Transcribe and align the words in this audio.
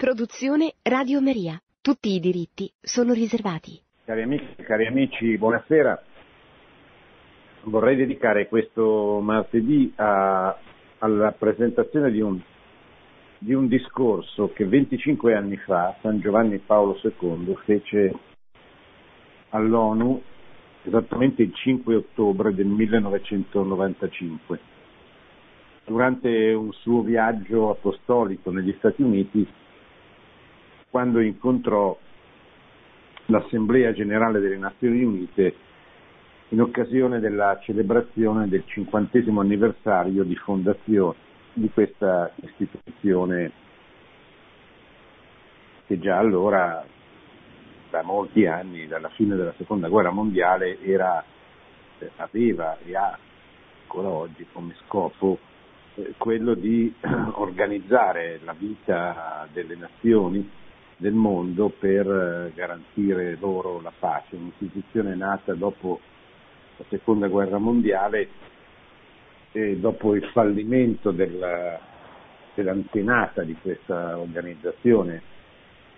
Produzione 0.00 0.76
Radio 0.84 1.20
Maria. 1.20 1.60
Tutti 1.82 2.14
i 2.14 2.20
diritti 2.20 2.72
sono 2.80 3.12
riservati. 3.12 3.78
Cari 4.06 4.22
amici, 4.22 4.54
cari 4.62 4.86
amici, 4.86 5.36
buonasera. 5.36 6.02
Vorrei 7.64 7.96
dedicare 7.96 8.48
questo 8.48 9.20
martedì 9.20 9.92
a, 9.96 10.56
alla 11.00 11.32
presentazione 11.32 12.10
di 12.10 12.22
un, 12.22 12.40
di 13.36 13.52
un 13.52 13.68
discorso 13.68 14.50
che 14.54 14.64
25 14.64 15.34
anni 15.34 15.58
fa 15.58 15.94
San 16.00 16.18
Giovanni 16.20 16.56
Paolo 16.60 16.98
II 17.02 17.54
fece 17.66 18.14
all'ONU 19.50 20.22
esattamente 20.84 21.42
il 21.42 21.52
5 21.54 21.94
ottobre 21.94 22.54
del 22.54 22.68
1995. 22.68 24.60
Durante 25.84 26.54
un 26.54 26.72
suo 26.72 27.02
viaggio 27.02 27.68
apostolico 27.68 28.50
negli 28.50 28.74
Stati 28.78 29.02
Uniti, 29.02 29.46
quando 30.90 31.20
incontrò 31.20 31.96
l'Assemblea 33.26 33.92
Generale 33.92 34.40
delle 34.40 34.56
Nazioni 34.56 35.04
Unite 35.04 35.54
in 36.48 36.60
occasione 36.60 37.20
della 37.20 37.58
celebrazione 37.62 38.48
del 38.48 38.64
cinquantesimo 38.66 39.40
anniversario 39.40 40.24
di 40.24 40.34
fondazione 40.34 41.28
di 41.52 41.70
questa 41.70 42.32
istituzione 42.42 43.52
che 45.86 45.98
già 46.00 46.18
allora 46.18 46.84
da 47.90 48.02
molti 48.02 48.46
anni, 48.46 48.86
dalla 48.86 49.08
fine 49.10 49.36
della 49.36 49.54
seconda 49.56 49.88
guerra 49.88 50.10
mondiale, 50.10 50.80
era, 50.82 51.22
eh, 51.98 52.10
aveva 52.16 52.78
e 52.78 52.96
ha 52.96 53.18
ancora 53.82 54.08
oggi 54.08 54.46
come 54.52 54.74
scopo 54.86 55.38
eh, 55.96 56.14
quello 56.16 56.54
di 56.54 56.92
organizzare 57.34 58.40
la 58.44 58.54
vita 58.56 59.48
delle 59.52 59.76
nazioni 59.76 60.48
del 61.00 61.14
mondo 61.14 61.70
per 61.70 62.06
eh, 62.06 62.52
garantire 62.54 63.36
loro 63.40 63.80
la 63.80 63.92
pace, 63.96 64.36
un'istituzione 64.36 65.14
nata 65.14 65.54
dopo 65.54 65.98
la 66.76 66.84
seconda 66.90 67.26
guerra 67.26 67.56
mondiale 67.56 68.28
e 69.52 69.78
dopo 69.78 70.14
il 70.14 70.24
fallimento 70.26 71.10
della, 71.10 71.80
dell'antenata 72.54 73.42
di 73.42 73.56
questa 73.60 74.18
organizzazione 74.18 75.22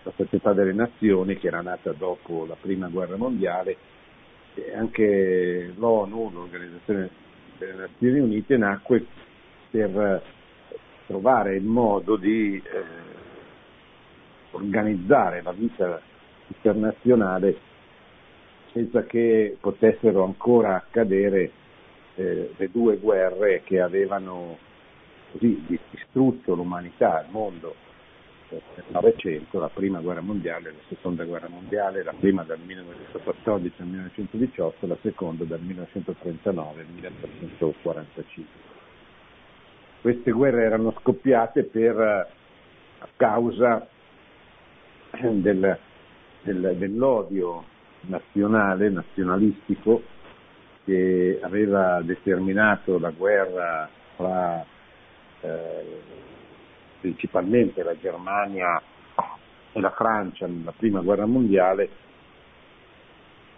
la 0.04 0.12
Società 0.16 0.52
delle 0.52 0.72
Nazioni, 0.72 1.36
che 1.36 1.46
era 1.46 1.60
nata 1.60 1.92
dopo 1.92 2.44
la 2.46 2.56
Prima 2.60 2.88
Guerra 2.88 3.16
Mondiale, 3.16 3.76
e 4.54 4.74
anche 4.74 5.72
l'ONU, 5.76 6.30
l'Organizzazione 6.30 7.08
delle 7.58 7.74
Nazioni 7.74 8.18
Unite, 8.18 8.56
nacque 8.56 9.04
per 9.70 10.22
trovare 11.06 11.56
il 11.56 11.64
modo 11.64 12.16
di 12.16 12.56
eh, 12.56 13.20
organizzare 14.52 15.42
la 15.42 15.52
vita 15.52 16.00
internazionale 16.48 17.70
senza 18.72 19.04
che 19.04 19.56
potessero 19.60 20.24
ancora 20.24 20.76
accadere 20.76 21.50
eh, 22.14 22.52
le 22.56 22.70
due 22.70 22.96
guerre 22.96 23.62
che 23.64 23.80
avevano 23.80 24.58
così 25.32 25.62
distrutto 25.90 26.54
l'umanità, 26.54 27.22
il 27.24 27.30
mondo 27.30 27.74
nel 28.50 28.84
Novecento, 28.88 29.58
la 29.58 29.70
prima 29.72 30.00
guerra 30.00 30.20
mondiale 30.20 30.68
e 30.68 30.72
la 30.72 30.82
seconda 30.88 31.24
guerra 31.24 31.48
mondiale, 31.48 32.02
la 32.02 32.12
prima 32.18 32.42
dal 32.42 32.58
1914 32.60 33.80
al 33.80 33.86
1918, 33.86 34.86
la 34.86 34.96
seconda 35.00 35.44
dal 35.44 35.60
1939 35.60 36.80
al 36.80 36.86
1945. 36.88 38.52
Queste 40.02 40.30
guerre 40.32 40.64
erano 40.64 40.94
scoppiate 41.00 41.64
per, 41.64 41.96
a 41.98 43.08
causa 43.16 43.88
del, 45.20 45.78
del, 46.42 46.74
dell'odio 46.76 47.64
nazionale, 48.02 48.88
nazionalistico, 48.88 50.02
che 50.84 51.38
aveva 51.42 52.00
determinato 52.02 52.98
la 52.98 53.10
guerra 53.10 53.88
fra 54.16 54.64
eh, 55.40 56.00
principalmente 57.00 57.82
la 57.82 57.96
Germania 57.98 58.80
e 59.72 59.80
la 59.80 59.90
Francia 59.90 60.46
nella 60.46 60.72
prima 60.76 61.00
guerra 61.00 61.26
mondiale, 61.26 61.88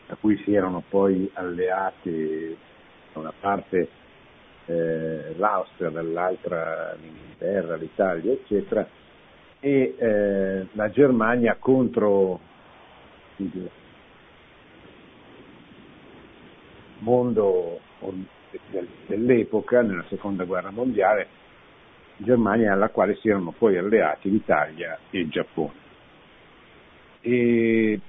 a 0.08 0.16
cui 0.20 0.36
si 0.44 0.54
erano 0.54 0.82
poi 0.88 1.30
alleati 1.34 2.56
da 3.12 3.20
una 3.20 3.32
parte 3.38 3.88
eh, 4.66 5.34
l'Austria, 5.36 5.90
dall'altra 5.90 6.94
l'Inghilterra, 7.00 7.76
l'Italia, 7.76 8.32
eccetera, 8.32 8.86
e 9.64 9.94
eh, 9.96 10.66
la 10.72 10.90
Germania 10.90 11.56
contro 11.58 12.38
il 13.36 13.70
mondo 16.98 17.80
dell'epoca, 19.06 19.80
nella 19.80 20.04
seconda 20.10 20.44
guerra 20.44 20.70
mondiale, 20.70 21.28
Germania 22.18 22.74
alla 22.74 22.90
quale 22.90 23.16
si 23.16 23.30
erano 23.30 23.54
poi 23.56 23.78
alleati 23.78 24.30
l'Italia 24.30 24.98
e 25.08 25.20
il 25.20 25.30
Giappone. 25.30 25.82
E 27.22 28.00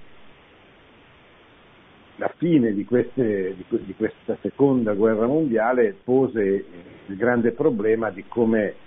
la 2.17 2.33
fine 2.35 2.73
di, 2.73 2.83
queste, 2.83 3.55
di, 3.55 3.93
questa 3.95 4.37
seconda 4.41 4.93
guerra 4.93 5.25
mondiale 5.25 5.95
pose 6.03 6.65
il 7.05 7.15
grande 7.15 7.53
problema 7.53 8.09
di 8.09 8.25
come 8.27 8.83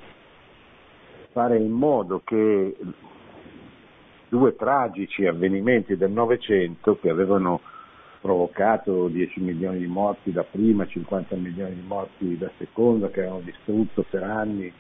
fare 1.32 1.58
in 1.58 1.70
modo 1.70 2.22
che 2.24 2.76
due 4.28 4.56
tragici 4.56 5.26
avvenimenti 5.26 5.96
del 5.96 6.10
Novecento 6.10 6.98
che 6.98 7.10
avevano 7.10 7.60
provocato 8.20 9.08
10 9.08 9.40
milioni 9.40 9.78
di 9.78 9.86
morti 9.86 10.32
da 10.32 10.42
prima, 10.42 10.86
50 10.86 11.36
milioni 11.36 11.74
di 11.74 11.86
morti 11.86 12.36
da 12.36 12.50
seconda, 12.58 13.08
che 13.08 13.20
avevano 13.20 13.40
distrutto 13.40 14.04
per 14.08 14.22
anni 14.22 14.72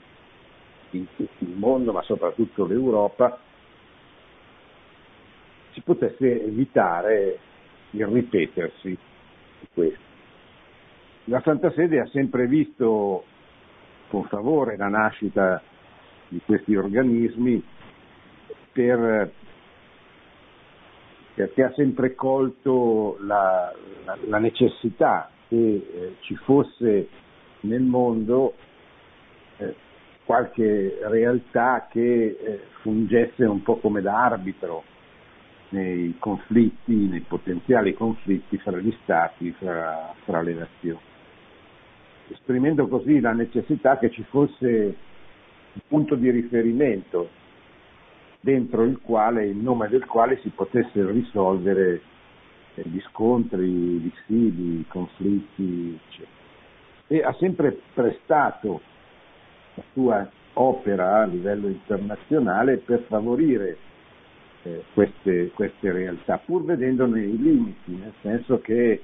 il 0.90 1.54
mondo, 1.54 1.92
ma 1.92 2.02
soprattutto 2.02 2.66
l'Europa, 2.66 3.38
si 5.72 5.80
potesse 5.82 6.44
evitare 6.44 7.38
il 7.90 8.06
ripetersi 8.06 8.88
di 8.88 9.66
questo. 9.72 10.06
La 11.24 11.40
Santa 11.44 11.70
Sede 11.72 12.00
ha 12.00 12.06
sempre 12.06 12.46
visto 12.46 13.24
con 14.08 14.24
favore 14.24 14.76
la 14.76 14.88
nascita 14.88 15.62
di 16.28 16.40
questi 16.44 16.76
organismi 16.76 17.62
per, 18.72 19.32
perché 21.34 21.62
ha 21.62 21.72
sempre 21.74 22.14
colto 22.14 23.18
la, 23.20 23.72
la, 24.04 24.18
la 24.26 24.38
necessità 24.38 25.30
che 25.48 25.56
eh, 25.56 26.16
ci 26.20 26.36
fosse 26.36 27.08
nel 27.60 27.82
mondo 27.82 28.54
eh, 29.56 29.74
qualche 30.24 30.98
realtà 31.02 31.88
che 31.90 32.36
eh, 32.38 32.60
fungesse 32.82 33.44
un 33.44 33.62
po' 33.62 33.78
come 33.78 34.02
da 34.02 34.24
arbitro 34.24 34.84
nei 35.70 36.16
conflitti, 36.18 37.08
nei 37.08 37.20
potenziali 37.20 37.94
conflitti 37.94 38.58
fra 38.58 38.78
gli 38.78 38.94
stati, 39.02 39.50
fra, 39.52 40.14
fra 40.24 40.40
le 40.40 40.54
nazioni, 40.54 41.00
esprimendo 42.28 42.88
così 42.88 43.20
la 43.20 43.32
necessità 43.32 43.98
che 43.98 44.10
ci 44.10 44.22
fosse 44.24 44.96
un 45.74 45.80
punto 45.86 46.14
di 46.14 46.30
riferimento 46.30 47.28
dentro 48.40 48.82
il 48.84 49.00
quale, 49.00 49.46
in 49.46 49.62
nome 49.62 49.88
del 49.88 50.06
quale 50.06 50.38
si 50.40 50.48
potesse 50.50 51.04
risolvere 51.10 52.00
eh, 52.74 52.82
gli 52.84 53.00
scontri, 53.10 53.66
i 53.66 54.00
dissidi, 54.00 54.80
i 54.80 54.86
conflitti, 54.88 55.98
eccetera. 56.06 56.36
E 57.08 57.22
ha 57.22 57.32
sempre 57.34 57.80
prestato 57.94 58.80
la 59.74 59.82
sua 59.92 60.30
opera 60.54 61.22
a 61.22 61.26
livello 61.26 61.68
internazionale 61.68 62.78
per 62.78 63.04
favorire 63.08 63.76
eh, 64.62 64.84
queste, 64.92 65.50
queste 65.54 65.92
realtà, 65.92 66.38
pur 66.38 66.64
vedendone 66.64 67.20
i 67.20 67.36
limiti, 67.36 67.94
nel 67.94 68.12
senso 68.20 68.60
che 68.60 69.02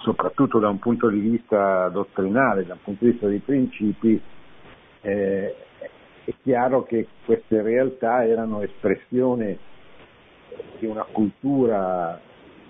soprattutto 0.00 0.58
da 0.58 0.68
un 0.68 0.78
punto 0.78 1.08
di 1.08 1.18
vista 1.18 1.88
dottrinale, 1.88 2.64
da 2.64 2.74
un 2.74 2.82
punto 2.82 3.04
di 3.04 3.10
vista 3.12 3.26
dei 3.26 3.40
principi, 3.40 4.20
eh, 5.00 5.54
è 6.24 6.34
chiaro 6.42 6.82
che 6.84 7.06
queste 7.24 7.62
realtà 7.62 8.24
erano 8.24 8.62
espressione 8.62 9.58
di 10.78 10.86
una 10.86 11.04
cultura 11.04 12.20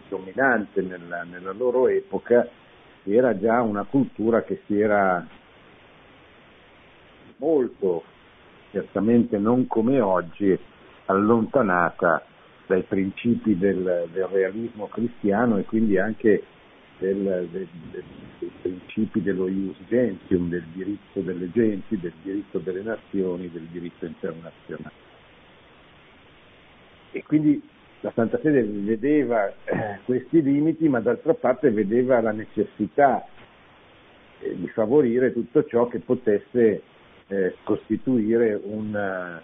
dominante 0.08 0.80
nella, 0.80 1.22
nella 1.24 1.52
loro 1.52 1.88
epoca, 1.88 2.48
era 3.04 3.38
già 3.38 3.62
una 3.62 3.84
cultura 3.84 4.42
che 4.42 4.62
si 4.66 4.78
era 4.78 5.26
molto, 7.36 8.04
certamente 8.70 9.38
non 9.38 9.66
come 9.66 10.00
oggi, 10.00 10.58
allontanata 11.06 12.22
dai 12.66 12.82
principi 12.82 13.56
del, 13.56 14.08
del 14.12 14.26
realismo 14.26 14.88
cristiano 14.88 15.56
e 15.56 15.64
quindi 15.64 15.98
anche 15.98 16.42
del, 16.98 17.48
del, 17.50 17.68
dei 18.38 18.50
principi 18.60 19.22
dello 19.22 19.48
ius 19.48 19.76
gentium, 19.88 20.48
del 20.48 20.64
diritto 20.72 21.20
delle 21.20 21.50
genti, 21.50 21.98
del 21.98 22.12
diritto 22.22 22.58
delle 22.58 22.82
nazioni, 22.82 23.50
del 23.50 23.66
diritto 23.70 24.06
internazionale. 24.06 25.06
quindi 27.24 27.62
la 28.00 28.12
Santa 28.14 28.38
Sede 28.40 28.62
vedeva 28.62 29.48
eh, 29.48 29.98
questi 30.04 30.42
limiti, 30.42 30.88
ma 30.88 31.00
d'altra 31.00 31.34
parte 31.34 31.70
vedeva 31.70 32.20
la 32.20 32.32
necessità 32.32 33.26
eh, 34.40 34.56
di 34.56 34.68
favorire 34.68 35.32
tutto 35.32 35.64
ciò 35.64 35.88
che 35.88 35.98
potesse 35.98 36.82
eh, 37.26 37.56
costituire 37.64 38.60
una, 38.62 39.42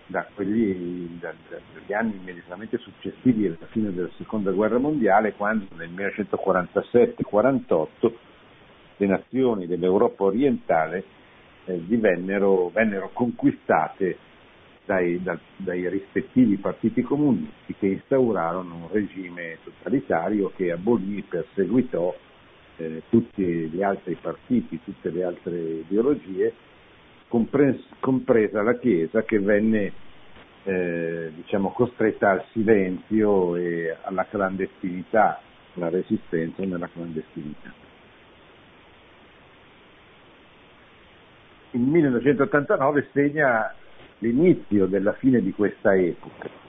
da 0.06 0.26
quelli, 0.35 1.19
da, 1.19 1.35
dagli 1.49 1.93
anni 1.93 2.17
immediatamente 2.17 2.79
successivi 2.79 3.46
alla 3.46 3.67
fine 3.70 3.93
della 3.93 4.11
seconda 4.17 4.52
guerra 4.52 4.79
mondiale, 4.79 5.35
quando 5.35 5.67
nel 5.76 5.91
1947-48 5.91 8.12
le 8.99 9.06
nazioni 9.06 9.67
dell'Europa 9.67 10.23
orientale 10.25 11.05
eh, 11.64 11.79
vennero 11.79 12.70
conquistate 13.12 14.19
dai, 14.85 15.23
da, 15.23 15.39
dai, 15.57 15.89
rispettivi 15.89 16.57
partiti 16.57 17.03
comunisti 17.03 17.75
che 17.79 17.87
instaurarono 17.87 18.75
un 18.75 18.89
regime 18.91 19.59
totalitario 19.65 20.53
che 20.55 20.73
abolì 20.73 21.19
e 21.19 21.25
perseguitò 21.29 22.15
eh, 22.77 23.03
tutti 23.09 23.43
gli 23.43 23.83
altri 23.83 24.17
partiti, 24.21 24.81
tutte 24.83 25.11
le 25.11 25.25
altre 25.25 25.59
ideologie, 25.59 26.53
compres- 27.29 27.89
compresa 28.01 28.63
la 28.63 28.79
Chiesa 28.79 29.23
che 29.23 29.39
venne 29.39 29.93
eh, 30.65 31.31
diciamo, 31.35 31.71
costretta 31.71 32.31
al 32.31 32.45
silenzio 32.53 33.57
e 33.57 33.97
alla 34.03 34.27
clandestinità, 34.27 35.41
alla 35.75 35.89
resistenza 35.89 36.63
nella 36.65 36.89
clandestinità. 36.89 37.85
il 41.75 41.81
1989 41.81 43.09
segna 43.13 43.75
l'inizio 44.19 44.87
della 44.87 45.13
fine 45.15 45.41
di 45.41 45.53
questa 45.53 45.95
epoca 45.95 46.63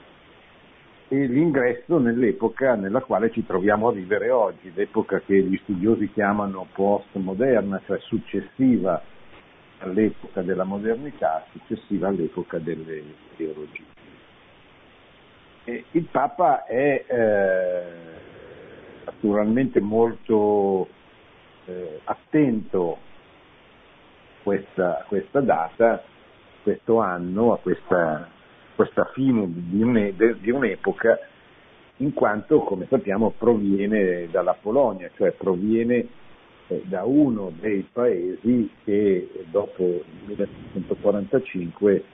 e 1.08 1.26
l'ingresso 1.26 1.98
nell'epoca 1.98 2.74
nella 2.74 3.00
quale 3.00 3.30
ci 3.30 3.46
troviamo 3.46 3.88
a 3.88 3.92
vivere 3.92 4.30
oggi, 4.30 4.72
l'epoca 4.74 5.20
che 5.20 5.40
gli 5.40 5.56
studiosi 5.62 6.10
chiamano 6.10 6.66
postmoderna, 6.72 7.80
cioè 7.86 7.98
successiva 8.00 9.00
all'epoca 9.78 10.42
della 10.42 10.64
modernità, 10.64 11.46
successiva 11.52 12.08
all'epoca 12.08 12.58
delle 12.58 13.02
teologie. 13.36 13.84
E 15.64 15.84
il 15.92 16.04
Papa 16.10 16.64
è 16.64 17.04
eh, 17.06 17.82
naturalmente 19.04 19.80
molto 19.80 20.88
eh, 21.66 22.00
attento 22.04 22.98
questa, 24.42 25.04
questa 25.08 25.40
data, 25.40 26.02
questo 26.66 26.98
anno, 26.98 27.52
a 27.52 27.58
questa, 27.58 28.28
questa 28.74 29.04
fine 29.14 29.46
di, 29.48 29.80
un, 29.80 30.12
di 30.40 30.50
un'epoca, 30.50 31.16
in 31.98 32.12
quanto, 32.12 32.58
come 32.62 32.88
sappiamo, 32.90 33.32
proviene 33.38 34.28
dalla 34.32 34.56
Polonia, 34.60 35.08
cioè 35.14 35.30
proviene 35.30 36.08
eh, 36.66 36.82
da 36.86 37.04
uno 37.04 37.52
dei 37.60 37.86
paesi 37.92 38.68
che 38.82 39.44
dopo 39.48 39.84
il 39.84 40.04
1945 40.24 42.04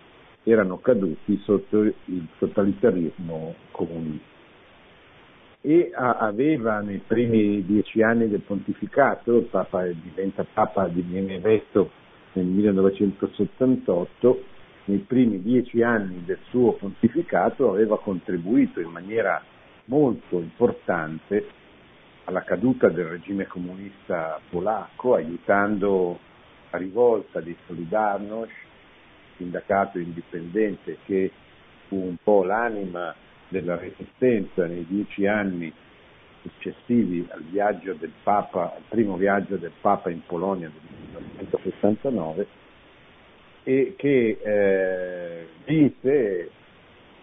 erano 0.43 0.77
caduti 0.81 1.41
sotto 1.45 1.81
il 1.81 2.27
totalitarismo 2.39 3.55
comunista. 3.71 4.31
E 5.63 5.93
aveva 5.95 6.81
nei 6.81 7.01
primi 7.07 7.65
dieci 7.65 8.03
anni 8.03 8.29
del 8.29 8.41
pontificato, 8.41 9.47
Papa 9.51 9.87
diventa 9.87 10.45
Papa, 10.45 10.89
diviene 10.89 11.37
eletto 11.37 12.01
nel 12.35 12.47
1978, 12.47 14.43
nei 14.85 14.99
primi 14.99 15.41
dieci 15.41 15.83
anni 15.83 16.25
del 16.25 16.39
suo 16.49 16.73
pontificato, 16.73 17.71
aveva 17.71 17.99
contribuito 17.99 18.81
in 18.81 18.91
maniera 18.91 19.43
molto 19.87 20.39
importante 20.39 21.47
alla 22.25 22.43
caduta 22.43 22.89
del 22.89 23.07
regime 23.07 23.47
comunista 23.47 24.41
polacco, 24.49 25.15
aiutando 25.15 26.19
la 26.71 26.79
rivolta 26.79 27.41
di 27.41 27.55
Solidarność, 27.67 28.53
sindacato 29.37 29.99
indipendente 29.99 30.99
che 31.05 31.31
fu 31.89 31.97
un 31.97 32.17
po' 32.23 32.45
l'anima 32.45 33.15
della 33.49 33.77
resistenza 33.77 34.67
nei 34.67 34.87
dieci 34.87 35.27
anni 35.27 35.73
successivi 36.43 37.27
al 37.31 37.43
viaggio 37.43 37.95
del 37.95 38.13
Papa, 38.23 38.75
al 38.75 38.83
primo 38.89 39.17
viaggio 39.17 39.57
del 39.57 39.73
Papa 39.81 40.11
in 40.11 40.23
Polonia 40.27 40.69
del 40.69 40.81
1969 41.23 42.62
e 43.65 43.95
che 43.97 44.39
eh, 44.43 45.47
visse, 45.65 46.51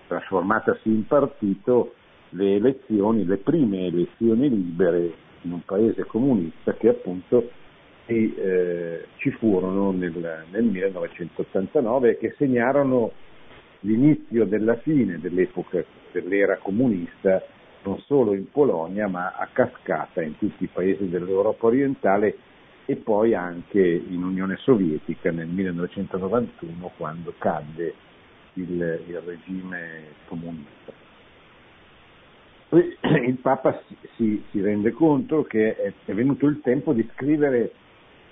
trasformatasi 0.07 0.89
in 0.89 1.05
partito, 1.05 1.93
le 2.29 2.55
elezioni, 2.55 3.25
le 3.25 3.37
prime 3.37 3.87
elezioni 3.87 4.49
libere 4.49 5.13
in 5.41 5.51
un 5.53 5.61
paese 5.65 6.05
comunista 6.05 6.73
che 6.73 6.89
appunto 6.89 7.49
e, 8.05 8.33
eh, 8.35 9.05
ci 9.17 9.31
furono 9.31 9.91
nel, 9.91 10.45
nel 10.51 10.63
1989 10.63 12.09
e 12.09 12.17
che 12.17 12.35
segnarono 12.37 13.11
l'inizio 13.81 14.45
della 14.45 14.75
fine 14.77 15.19
dell'epoca 15.19 15.83
dell'era 16.11 16.57
comunista 16.57 17.41
non 17.83 17.99
solo 18.01 18.33
in 18.33 18.49
Polonia 18.51 19.07
ma 19.07 19.35
a 19.37 19.47
cascata 19.53 20.21
in 20.21 20.37
tutti 20.37 20.65
i 20.65 20.69
paesi 20.71 21.07
dell'Europa 21.07 21.67
orientale 21.67 22.37
e 22.89 22.95
poi 22.95 23.35
anche 23.35 23.79
in 23.79 24.23
Unione 24.23 24.55
Sovietica 24.57 25.29
nel 25.29 25.45
1991 25.45 26.91
quando 26.97 27.35
cadde 27.37 27.93
il, 28.53 29.03
il 29.05 29.21
regime 29.23 30.05
comunista. 30.25 30.91
Il 33.27 33.37
Papa 33.41 33.79
si, 34.15 34.43
si, 34.49 34.61
rende 34.61 34.91
conto 34.91 35.43
che 35.43 35.75
è, 35.75 35.93
è, 36.05 36.13
venuto 36.13 36.47
il 36.47 36.61
tempo 36.61 36.93
di 36.93 37.07
scrivere 37.13 37.73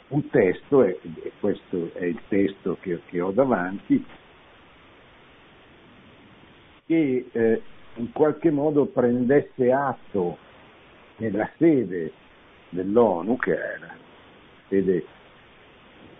un 0.07 0.27
testo, 0.29 0.83
e, 0.83 0.99
e 1.21 1.31
questo 1.39 1.91
è 1.93 2.05
il 2.05 2.19
testo 2.27 2.77
che, 2.79 3.01
che 3.05 3.21
ho 3.21 3.29
davanti, 3.29 4.03
che 6.87 7.25
eh, 7.31 7.61
in 7.95 8.11
qualche 8.11 8.49
modo 8.49 8.85
prendesse 8.85 9.71
atto 9.71 10.37
nella 11.17 11.47
sede 11.57 12.11
dell'ONU, 12.69 13.37
che 13.37 13.51
la 13.51 14.05
sede 14.67 15.05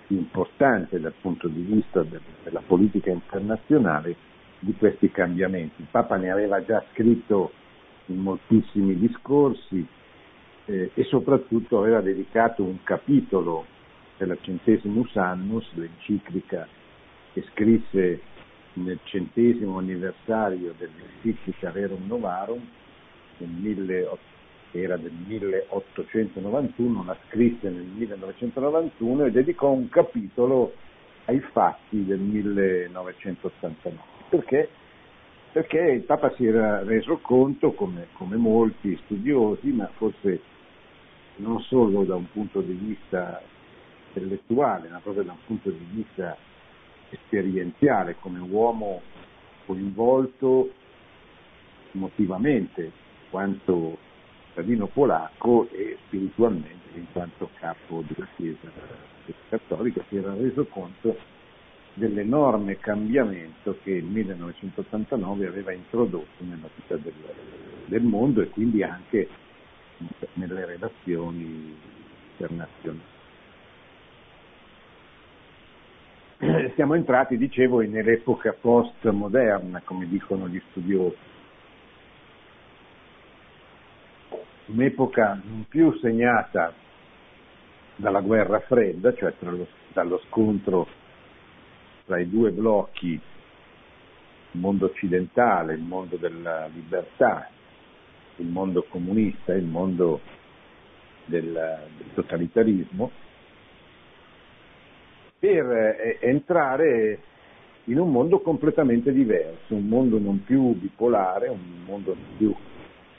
più 0.07 0.17
importante 0.17 0.99
dal 0.99 1.13
punto 1.19 1.47
di 1.47 1.61
vista 1.61 2.03
della 2.03 2.61
politica 2.65 3.11
internazionale 3.11 4.15
di 4.59 4.73
questi 4.75 5.11
cambiamenti. 5.11 5.81
Il 5.81 5.87
Papa 5.91 6.15
ne 6.15 6.31
aveva 6.31 6.63
già 6.63 6.83
scritto 6.93 7.51
in 8.05 8.19
moltissimi 8.19 8.97
discorsi 8.97 9.85
eh, 10.65 10.91
e 10.93 11.03
soprattutto 11.03 11.79
aveva 11.79 12.01
dedicato 12.01 12.63
un 12.63 12.83
capitolo 12.83 13.65
per 14.15 14.27
la 14.27 14.37
Centesimus 14.41 15.15
Annus, 15.15 15.69
l'enciclica 15.73 16.67
che 17.33 17.45
scrisse 17.51 18.21
nel 18.73 18.99
centesimo 19.03 19.77
anniversario 19.77 20.73
dell'enciclica 20.77 21.71
Rerum 21.71 22.05
Novarum, 22.07 22.61
nel 23.37 24.17
che 24.71 24.81
era 24.81 24.97
del 24.97 25.13
1891, 25.25 27.03
la 27.03 27.17
scrisse 27.27 27.69
nel 27.69 27.85
1991 27.85 29.25
e 29.25 29.31
dedicò 29.31 29.71
un 29.71 29.89
capitolo 29.89 30.73
ai 31.25 31.39
fatti 31.51 32.05
del 32.05 32.19
1989. 32.19 33.97
Perché? 34.29 34.69
Perché 35.51 35.79
il 35.79 36.01
Papa 36.01 36.33
si 36.35 36.45
era 36.45 36.83
reso 36.83 37.17
conto, 37.17 37.71
come, 37.71 38.07
come 38.13 38.35
molti 38.35 38.97
studiosi, 39.05 39.71
ma 39.71 39.89
forse 39.95 40.41
non 41.37 41.59
solo 41.61 42.03
da 42.03 42.15
un 42.15 42.29
punto 42.31 42.61
di 42.61 42.73
vista 42.73 43.41
intellettuale, 44.07 44.89
ma 44.89 44.99
proprio 44.99 45.23
da 45.23 45.31
un 45.31 45.43
punto 45.45 45.69
di 45.69 45.85
vista 45.91 46.37
esperienziale, 47.09 48.17
come 48.19 48.39
uomo 48.39 49.01
coinvolto 49.65 50.71
emotivamente 51.91 52.91
quanto 53.29 53.97
cittadino 54.57 54.87
polacco 54.87 55.69
e 55.71 55.97
spiritualmente 56.07 56.97
in 56.97 57.05
quanto 57.11 57.51
capo 57.59 58.03
della 58.07 58.27
Chiesa 58.35 58.71
cattolica 59.49 60.03
si 60.07 60.17
era 60.17 60.33
reso 60.33 60.65
conto 60.65 61.15
dell'enorme 61.93 62.77
cambiamento 62.77 63.77
che 63.83 63.91
il 63.91 64.05
1989 64.05 65.47
aveva 65.47 65.71
introdotto 65.73 66.43
nella 66.43 66.69
vita 66.73 66.95
del, 66.95 67.13
del 67.85 68.01
mondo 68.01 68.41
e 68.41 68.49
quindi 68.49 68.81
anche 68.81 69.27
nelle 70.33 70.65
relazioni 70.65 71.75
internazionali. 72.31 73.15
Siamo 76.75 76.93
entrati, 76.95 77.37
dicevo, 77.37 77.81
nell'epoca 77.81 78.53
postmoderna, 78.53 79.81
come 79.83 80.07
dicono 80.07 80.47
gli 80.47 80.61
studiosi. 80.69 81.15
Un'epoca 84.67 85.39
non 85.43 85.65
più 85.69 85.97
segnata 85.99 86.73
dalla 87.95 88.21
guerra 88.21 88.59
fredda, 88.59 89.13
cioè 89.13 89.33
lo, 89.39 89.67
dallo 89.93 90.21
scontro 90.27 90.87
tra 92.05 92.19
i 92.19 92.29
due 92.29 92.51
blocchi, 92.51 93.19
il 94.51 94.59
mondo 94.59 94.85
occidentale, 94.85 95.73
il 95.73 95.81
mondo 95.81 96.17
della 96.17 96.67
libertà, 96.67 97.49
il 98.37 98.47
mondo 98.47 98.83
comunista, 98.89 99.53
il 99.53 99.65
mondo 99.65 100.19
del, 101.25 101.51
del 101.51 102.13
totalitarismo, 102.13 103.11
per 105.39 105.65
eh, 105.71 106.17
entrare 106.21 107.19
in 107.85 107.99
un 107.99 108.11
mondo 108.11 108.41
completamente 108.41 109.13
diverso, 109.13 109.75
un 109.75 109.87
mondo 109.87 110.19
non 110.19 110.43
più 110.43 110.73
bipolare, 110.73 111.47
un 111.47 111.83
mondo 111.85 112.13
non 112.13 112.37
più 112.37 112.55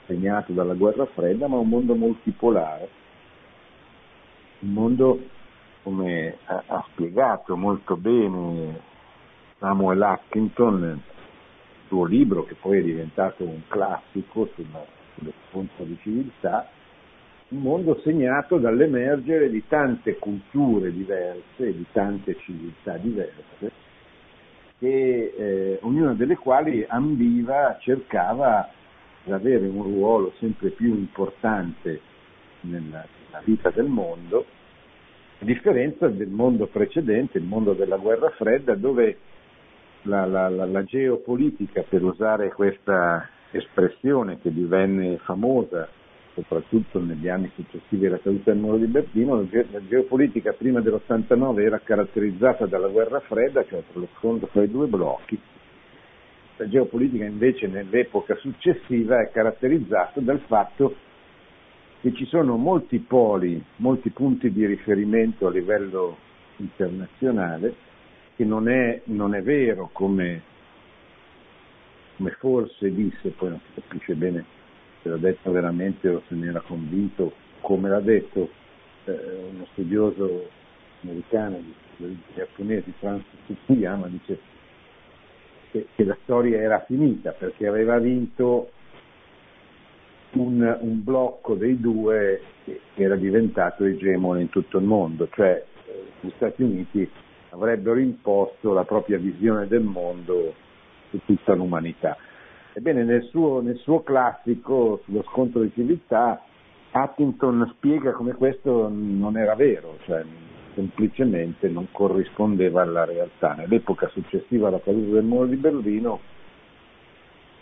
segnato 0.08 0.52
dalla 0.52 0.74
guerra 0.74 1.06
fredda, 1.06 1.46
ma 1.46 1.58
un 1.58 1.68
mondo 1.68 1.94
multipolare, 1.94 2.88
un 4.60 4.72
mondo 4.72 5.20
come 5.82 6.36
ha, 6.44 6.84
spiegato 6.90 7.56
molto 7.56 7.96
bene 7.96 8.80
Samuel 9.58 10.02
Atkinson 10.02 10.80
nel 10.80 11.00
suo 11.86 12.04
libro, 12.04 12.44
che 12.44 12.54
poi 12.54 12.78
è 12.78 12.82
diventato 12.82 13.44
un 13.44 13.60
classico 13.68 14.48
sulla, 14.54 14.84
sullo 15.14 15.32
scontro 15.48 15.84
di 15.84 15.96
civiltà, 16.02 16.68
un 17.48 17.60
mondo 17.60 18.00
segnato 18.02 18.58
dall'emergere 18.58 19.48
di 19.48 19.62
tante 19.68 20.18
culture 20.18 20.92
diverse, 20.92 21.74
di 21.74 21.86
tante 21.92 22.36
civiltà 22.40 22.96
diverse, 22.96 23.72
che, 24.78 25.34
eh, 25.36 25.78
ognuna 25.82 26.12
delle 26.14 26.36
quali 26.36 26.84
ambiva, 26.86 27.76
cercava 27.80 28.68
di 29.28 29.32
avere 29.32 29.66
un 29.66 29.82
ruolo 29.82 30.32
sempre 30.38 30.70
più 30.70 30.94
importante 30.94 32.00
nella, 32.62 33.04
nella 33.26 33.42
vita 33.44 33.70
del 33.70 33.87
mondo, 33.87 34.44
a 35.40 35.44
differenza 35.44 36.08
del 36.08 36.28
mondo 36.28 36.66
precedente, 36.66 37.38
il 37.38 37.44
mondo 37.44 37.75
della 37.75 37.99
guerra 37.99 38.30
fredda, 38.30 38.75
dove 38.75 39.18
la, 40.02 40.25
la, 40.25 40.49
la, 40.49 40.64
la 40.64 40.82
geopolitica, 40.82 41.82
per 41.82 42.02
usare 42.02 42.50
questa 42.52 43.28
espressione 43.50 44.40
che 44.40 44.52
divenne 44.52 45.18
famosa 45.18 45.88
soprattutto 46.35 47.00
negli 47.00 47.28
anni 47.28 47.50
successivi 47.54 48.06
alla 48.06 48.20
caduta 48.20 48.52
del 48.52 48.61
muro 48.61 48.76
di 48.76 48.87
Berlino, 48.87 49.44
la 49.50 49.87
geopolitica 49.88 50.52
prima 50.52 50.80
dell'89 50.80 51.61
era 51.61 51.80
caratterizzata 51.80 52.66
dalla 52.66 52.87
guerra 52.87 53.18
fredda, 53.20 53.64
cioè 53.66 53.82
lo 53.94 54.08
scontro 54.18 54.47
fra 54.47 54.62
i 54.62 54.70
due 54.70 54.87
blocchi, 54.87 55.38
la 56.58 56.68
geopolitica 56.68 57.24
invece 57.24 57.68
nell'epoca 57.68 58.34
successiva 58.36 59.20
è 59.20 59.30
caratterizzata 59.30 60.20
dal 60.20 60.40
fatto 60.40 60.96
che 62.00 62.12
ci 62.14 62.26
sono 62.26 62.56
molti 62.56 62.98
poli, 62.98 63.62
molti 63.76 64.10
punti 64.10 64.52
di 64.52 64.66
riferimento 64.66 65.46
a 65.46 65.50
livello 65.50 66.16
internazionale, 66.56 67.74
che 68.34 68.44
non 68.44 68.68
è, 68.68 69.02
non 69.04 69.34
è 69.34 69.42
vero 69.42 69.88
come, 69.92 70.42
come 72.16 72.30
forse 72.38 72.92
disse, 72.92 73.30
poi 73.30 73.50
non 73.50 73.60
si 73.64 73.80
capisce 73.80 74.14
bene 74.14 74.44
se 75.02 75.08
l'ha 75.08 75.16
detto 75.16 75.50
veramente 75.52 76.08
o 76.08 76.22
se 76.26 76.34
ne 76.34 76.48
era 76.48 76.60
convinto, 76.60 77.34
come 77.60 77.88
l'ha 77.88 78.00
detto 78.00 78.50
eh, 79.04 79.48
uno 79.52 79.66
studioso 79.72 80.50
americano 81.02 81.60
di 81.96 82.18
giapponesi, 82.34 82.92
Francis 82.98 83.26
Fukuyama, 83.46 84.08
dice 84.08 84.56
che, 85.78 85.87
che, 85.94 86.04
la 86.04 86.16
storia 86.23 86.58
era 86.58 86.80
finita 86.80 87.30
perché 87.32 87.66
aveva 87.66 87.99
vinto 87.99 88.70
un, 90.32 90.78
un 90.80 91.04
blocco 91.04 91.54
dei 91.54 91.78
due 91.78 92.40
che, 92.64 92.80
era 92.94 93.16
diventato 93.16 93.85
egemone 93.85 94.42
in 94.42 94.49
tutto 94.49 94.78
il 94.78 94.85
mondo, 94.85 95.28
cioè 95.30 95.64
eh, 95.87 96.04
gli 96.20 96.30
Stati 96.37 96.62
Uniti 96.62 97.08
avrebbero 97.50 97.99
imposto 97.99 98.73
la 98.73 98.85
propria 98.85 99.18
visione 99.18 99.66
del 99.66 99.82
mondo 99.82 100.54
su 101.11 101.20
tutta 101.25 101.54
l'umanità. 101.54 102.16
Ebbene, 102.75 103.04
nel 103.04 103.25
suo, 103.25 103.61
nel 103.61 103.76
suo 103.78 104.02
classico 104.02 105.00
sullo 105.04 105.23
scontro 105.23 105.62
di 105.62 105.73
civiltà, 105.73 106.42
Attington 106.90 107.70
spiega 107.75 108.12
come 108.12 108.35
questo 108.35 108.88
non 108.88 109.37
era 109.37 109.54
vero, 109.54 109.99
cioè 110.04 110.23
semplicemente 110.78 111.68
non 111.68 111.88
corrispondeva 111.90 112.82
alla 112.82 113.04
realtà. 113.04 113.54
Nell'epoca 113.54 114.06
successiva 114.11 114.68
alla 114.68 114.80
caduta 114.80 115.14
del 115.14 115.25
muro 115.25 115.47
di 115.47 115.56
Berlino 115.56 116.20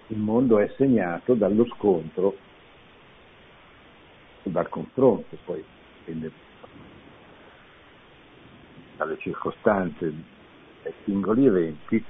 il 0.08 0.18
mondo 0.18 0.58
è 0.58 0.70
segnato 0.76 1.32
dallo 1.32 1.64
scontro, 1.74 2.36
dal 4.42 4.68
confronto, 4.68 5.36
poi 5.46 5.64
dipende 5.98 6.30
dalle 8.98 9.16
circostanze 9.18 10.12
dai 10.82 10.92
singoli 11.04 11.46
eventi, 11.46 12.04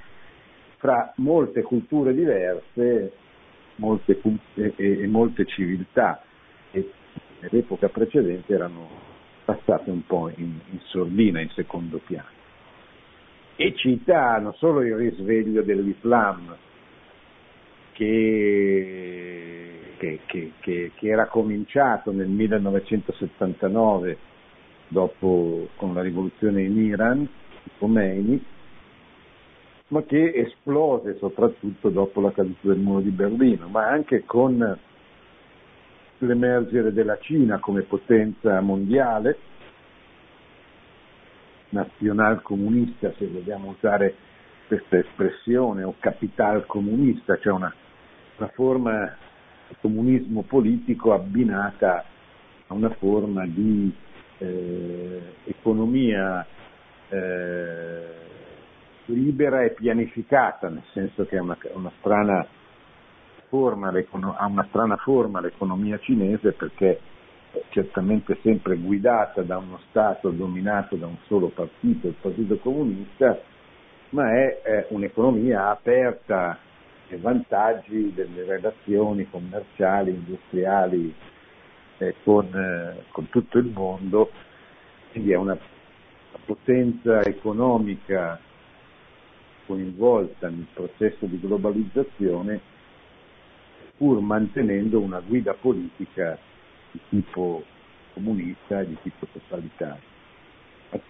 fra 0.75 1.13
molte 1.17 1.61
culture 1.63 2.13
diverse 2.13 3.13
molte, 3.75 4.19
e, 4.55 4.73
e, 4.75 5.07
molte 5.07 5.45
civiltà 5.45 6.21
che 6.71 6.91
nell'epoca 7.39 7.87
precedente 7.87 8.53
erano 8.53 9.15
passate 9.47 9.89
un 9.89 10.05
po' 10.05 10.29
in, 10.35 10.59
in 10.71 10.79
sordina, 10.87 11.39
in 11.39 11.49
secondo 11.51 12.01
piano. 12.05 12.27
E 13.55 13.73
cita 13.75 14.37
non 14.39 14.53
solo 14.55 14.81
il 14.81 14.93
risveglio 14.93 15.61
dell'Islam, 15.61 16.53
che, 17.93 19.79
che, 19.95 20.19
che, 20.25 20.91
che, 20.93 21.07
era 21.07 21.27
cominciato 21.27 22.11
nel 22.11 22.27
1979 22.27 24.17
dopo, 24.89 25.69
con 25.77 25.93
la 25.93 26.01
rivoluzione 26.01 26.63
in 26.63 26.77
Iran, 26.77 27.25
Khomeini, 27.79 28.43
ma 29.87 30.03
che 30.03 30.33
esplose 30.35 31.15
soprattutto 31.19 31.87
dopo 31.87 32.19
la 32.19 32.33
caduta 32.33 32.67
del 32.67 32.79
muro 32.79 32.99
di 32.99 33.11
Berlino, 33.11 33.69
ma 33.69 33.87
anche 33.87 34.25
con 34.25 34.77
l'emergere 36.19 36.93
della 36.93 37.17
Cina 37.19 37.59
come 37.59 37.81
potenza 37.81 38.59
mondiale, 38.61 39.37
nazional 41.69 42.41
comunista, 42.41 43.11
se 43.17 43.27
vogliamo 43.27 43.75
usare 43.77 44.15
questa 44.67 44.97
espressione, 44.97 45.83
o 45.83 45.95
capital 45.99 46.65
comunista, 46.65 47.37
cioè 47.37 47.53
una, 47.53 47.73
una 48.37 48.47
forma 48.49 49.15
di 49.67 49.75
comunismo 49.81 50.43
politico 50.43 51.13
abbinata 51.13 52.03
a 52.67 52.73
una 52.73 52.89
forma 52.91 53.45
di 53.45 53.93
eh, 54.39 55.21
economia 55.45 56.45
eh, 57.09 58.15
libera 59.05 59.63
e 59.63 59.71
pianificata, 59.71 60.69
nel 60.69 60.83
senso 60.91 61.25
che 61.25 61.37
è 61.37 61.39
una, 61.39 61.57
una 61.73 61.91
strana 61.99 62.45
forma, 63.49 63.89
ha 63.89 64.45
una 64.45 64.65
strana 64.69 64.97
forma 64.97 65.41
l'economia 65.41 65.99
cinese 65.99 66.51
perché 66.51 66.99
è 67.51 67.61
certamente 67.69 68.37
sempre 68.41 68.75
guidata 68.75 69.41
da 69.41 69.57
uno 69.57 69.79
Stato 69.89 70.29
dominato 70.29 70.95
da 70.95 71.07
un 71.07 71.17
solo 71.25 71.47
partito, 71.47 72.07
il 72.07 72.15
Partito 72.19 72.57
Comunista, 72.57 73.39
ma 74.09 74.31
è, 74.33 74.85
un'economia 74.89 75.69
aperta 75.69 76.57
ai 77.09 77.17
vantaggi 77.17 78.13
delle 78.13 78.43
relazioni 78.43 79.29
commerciali, 79.29 80.11
industriali 80.11 81.13
eh, 81.99 82.15
con, 82.23 82.45
eh, 82.53 83.03
con, 83.11 83.29
tutto 83.29 83.57
il 83.57 83.65
mondo, 83.65 84.31
quindi 85.11 85.31
è 85.31 85.35
una 85.35 85.57
potenza 86.45 87.23
economica 87.23 88.39
coinvolta 89.65 90.47
nel 90.47 90.67
processo 90.73 91.25
di 91.25 91.39
globalizzazione 91.39 92.75
pur 93.97 94.21
mantenendo 94.21 94.99
una 94.99 95.19
guida 95.19 95.53
politica 95.53 96.37
di 96.91 96.99
tipo 97.09 97.63
comunista 98.13 98.81
e 98.81 98.87
di 98.87 98.97
tipo 99.01 99.27
totalitario. 99.31 100.15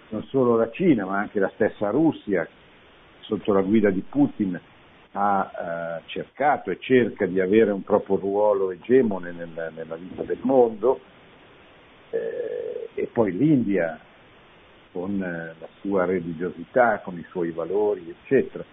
Non 0.09 0.23
solo 0.23 0.55
la 0.55 0.71
Cina, 0.71 1.05
ma 1.05 1.19
anche 1.19 1.39
la 1.39 1.51
stessa 1.53 1.89
Russia, 1.89 2.47
sotto 3.19 3.53
la 3.53 3.61
guida 3.61 3.89
di 3.89 4.01
Putin, 4.01 4.59
ha 5.11 5.51
eh, 5.51 6.01
cercato 6.07 6.71
e 6.71 6.77
cerca 6.79 7.25
di 7.25 7.39
avere 7.39 7.71
un 7.71 7.83
proprio 7.83 8.17
ruolo 8.17 8.71
egemone 8.71 9.31
nel, 9.31 9.71
nella 9.75 9.95
vita 9.95 10.23
del 10.23 10.39
mondo, 10.41 10.99
eh, 12.09 12.89
e 12.93 13.05
poi 13.11 13.31
l'India 13.35 13.99
con 14.91 15.21
eh, 15.21 15.53
la 15.59 15.67
sua 15.81 16.05
religiosità, 16.05 16.99
con 17.03 17.17
i 17.17 17.25
suoi 17.29 17.51
valori, 17.51 18.09
eccetera. 18.09 18.63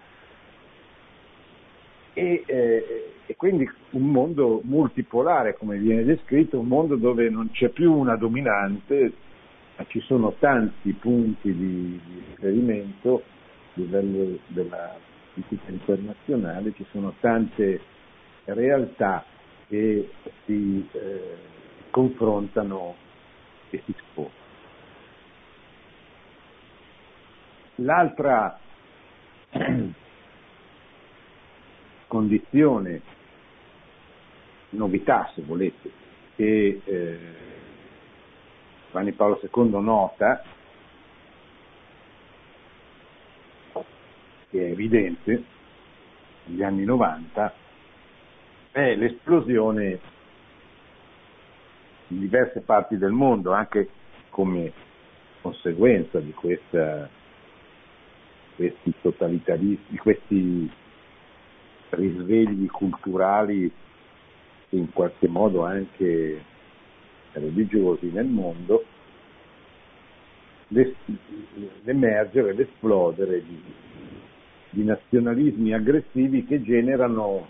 E, 2.17 2.43
eh, 2.45 3.11
e, 3.25 3.35
quindi 3.35 3.69
un 3.91 4.09
mondo 4.09 4.61
multipolare, 4.63 5.57
come 5.57 5.77
viene 5.77 6.05
descritto, 6.05 6.59
un 6.59 6.67
mondo 6.67 6.95
dove 6.95 7.29
non 7.29 7.51
c'è 7.51 7.67
più 7.69 7.91
una 7.91 8.15
dominante, 8.15 9.11
ma 9.75 9.85
ci 9.87 9.99
sono 9.99 10.33
tanti 10.39 10.93
punti 10.93 11.53
di, 11.53 11.99
di 12.05 12.23
riferimento 12.29 13.17
a 13.17 13.21
livello 13.73 14.39
della 14.47 14.95
politica 15.33 15.69
internazionale, 15.69 16.73
ci 16.73 16.85
sono 16.91 17.13
tante 17.19 17.81
realtà 18.45 19.25
che 19.67 20.09
si 20.45 20.87
eh, 20.93 21.35
confrontano 21.89 22.95
e 23.71 23.81
si 23.83 23.93
sposano. 23.97 24.43
L'altra 27.79 28.57
condizione, 32.15 33.01
novità 34.69 35.29
se 35.35 35.41
volete, 35.41 35.91
che 36.37 36.81
eh, 36.81 37.19
Giovanni 38.87 39.11
Paolo 39.11 39.41
II 39.41 39.81
nota, 39.81 40.41
che 44.49 44.65
è 44.65 44.71
evidente, 44.71 45.43
negli 46.45 46.63
anni 46.63 46.85
90, 46.85 47.53
è 48.71 48.95
l'esplosione 48.95 49.99
in 52.07 52.19
diverse 52.19 52.61
parti 52.61 52.97
del 52.97 53.11
mondo, 53.11 53.51
anche 53.51 53.89
come 54.29 54.71
conseguenza 55.41 56.21
di 56.21 56.31
questa 56.31 57.09
questi 58.55 58.93
totalitarismi, 59.01 59.97
questi 59.97 60.71
risvegli 61.95 62.67
culturali 62.67 63.71
in 64.69 64.91
qualche 64.91 65.27
modo 65.27 65.63
anche 65.63 66.43
religiosi 67.33 68.09
nel 68.11 68.25
mondo, 68.25 68.85
l'emergere, 71.83 72.53
l'esplodere 72.53 73.43
di, 73.43 73.61
di 74.69 74.83
nazionalismi 74.83 75.73
aggressivi 75.73 76.45
che 76.45 76.61
generano 76.61 77.47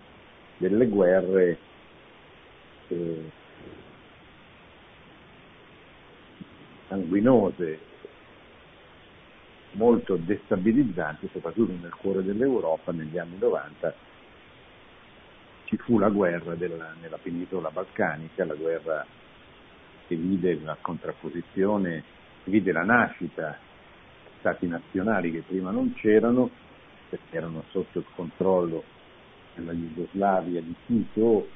delle 0.57 0.87
guerre 0.87 1.57
eh, 2.87 3.31
sanguinose 6.87 7.79
molto 9.71 10.15
destabilizzanti, 10.15 11.29
soprattutto 11.31 11.73
nel 11.81 11.93
cuore 11.93 12.23
dell'Europa 12.23 12.91
negli 12.91 13.17
anni 13.17 13.37
90. 13.37 13.93
Ci 15.65 15.77
fu 15.77 15.97
la 15.97 16.09
guerra 16.09 16.55
della, 16.55 16.93
nella 17.01 17.17
penisola 17.17 17.69
balcanica, 17.69 18.45
la 18.45 18.53
guerra 18.53 19.05
che 20.07 20.15
vide 20.15 20.59
la 20.63 20.77
contrapposizione, 20.79 22.03
vide 22.45 22.71
la 22.71 22.83
nascita 22.83 23.57
di 24.23 24.29
stati 24.39 24.67
nazionali 24.67 25.31
che 25.31 25.43
prima 25.47 25.71
non 25.71 25.93
c'erano, 25.95 26.49
perché 27.09 27.37
erano 27.37 27.63
sotto 27.71 27.99
il 27.99 28.05
controllo 28.15 28.83
della 29.55 29.73
Jugoslavia 29.73 30.61
di 30.61 30.75
Tito, 30.85 31.47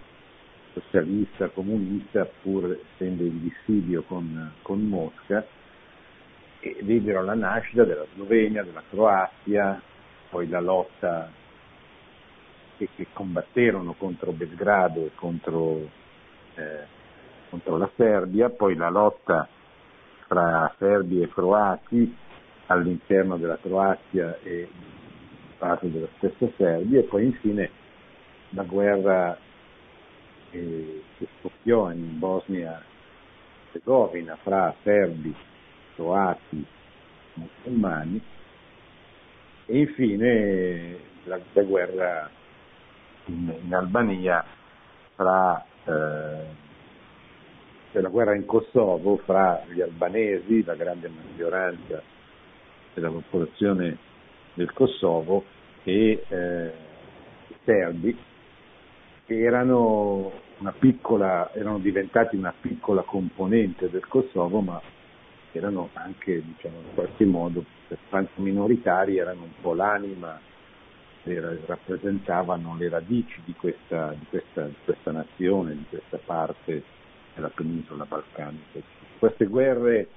socialista, 0.74 1.50
comunista, 1.50 2.28
pur 2.42 2.80
essendo 2.94 3.24
in 3.24 3.42
dissidio 3.44 4.04
con, 4.04 4.54
con 4.64 4.82
Mosca, 4.82 5.46
e 6.62 6.78
videro 6.82 7.24
la 7.24 7.36
nascita 7.36 7.84
della 7.84 8.06
Slovenia, 8.14 8.64
della 8.64 8.84
Croazia, 8.90 9.80
poi 10.30 10.48
la 10.48 10.60
lotta 10.60 11.32
che, 12.80 12.88
che 12.96 13.08
combatterono 13.12 13.94
contro 13.98 14.32
Belgrado 14.32 15.06
e 15.06 15.12
contro, 15.16 15.90
eh, 16.56 16.86
contro, 17.50 17.76
la 17.78 17.90
Serbia, 17.98 18.50
poi 18.50 18.76
la 18.76 18.90
lotta 18.90 19.46
fra 20.28 20.74
serbi 20.78 21.22
e 21.22 21.28
croati 21.28 22.16
all'interno 22.68 23.36
della 23.36 23.58
Croazia 23.58 24.40
e 24.42 24.70
parte 25.58 25.92
della 25.92 26.08
stessa 26.18 26.48
Serbia 26.56 27.00
e 27.00 27.04
poi 27.04 27.26
infine 27.26 27.70
la 28.52 28.64
guerra 28.64 29.38
eh, 30.52 31.04
che 31.18 31.28
scoppiò 31.40 31.92
in 31.92 32.18
Bosnia-Herzegovina 32.18 34.38
fra 34.42 34.74
serbi 34.84 35.36
croati, 35.96 36.66
musulmani 37.34 38.22
e 39.66 39.80
infine 39.80 40.98
la, 41.26 41.38
la 41.54 41.64
guerra 41.64 42.38
in, 43.26 43.54
in, 43.64 43.74
Albania 43.74 44.44
fra 45.16 45.64
eh, 45.86 46.68
cioè 47.92 48.02
la 48.02 48.10
guerra 48.10 48.36
in 48.36 48.46
Kosovo 48.46 49.18
fra 49.18 49.64
gli 49.68 49.82
albanesi, 49.82 50.64
la 50.64 50.76
grande 50.76 51.10
maggioranza 51.10 52.02
della 52.94 53.10
popolazione 53.10 53.98
del 54.54 54.72
Kosovo 54.74 55.44
e 55.84 56.24
eh, 56.28 56.72
i 57.48 57.56
serbi 57.64 58.18
che 59.26 59.40
erano, 59.40 60.32
piccola, 60.78 61.52
erano 61.54 61.80
diventati 61.80 62.36
una 62.36 62.54
piccola 62.60 63.02
componente 63.02 63.90
del 63.90 64.08
Kosovo 64.08 64.60
ma 64.62 64.82
erano 65.52 65.90
anche 65.94 66.44
diciamo, 66.44 66.78
in 66.78 66.94
qualche 66.94 67.26
modo, 67.26 67.64
per 67.88 67.98
quanto 68.10 68.42
minoritari, 68.42 69.18
erano 69.18 69.44
un 69.44 69.62
po' 69.62 69.74
l'anima, 69.74 70.40
rappresentavano 71.24 72.76
le 72.78 72.90
radici 72.90 73.42
di 73.46 73.54
questa, 73.54 74.16
di, 74.18 74.26
questa, 74.30 74.66
di 74.66 74.76
questa, 74.84 75.12
nazione, 75.12 75.76
di 75.76 75.86
questa 75.90 76.18
parte 76.24 76.84
della 77.36 77.50
penisola 77.50 78.06
balcanica. 78.06 78.80
Queste 79.20 79.46
guerre 79.46 80.08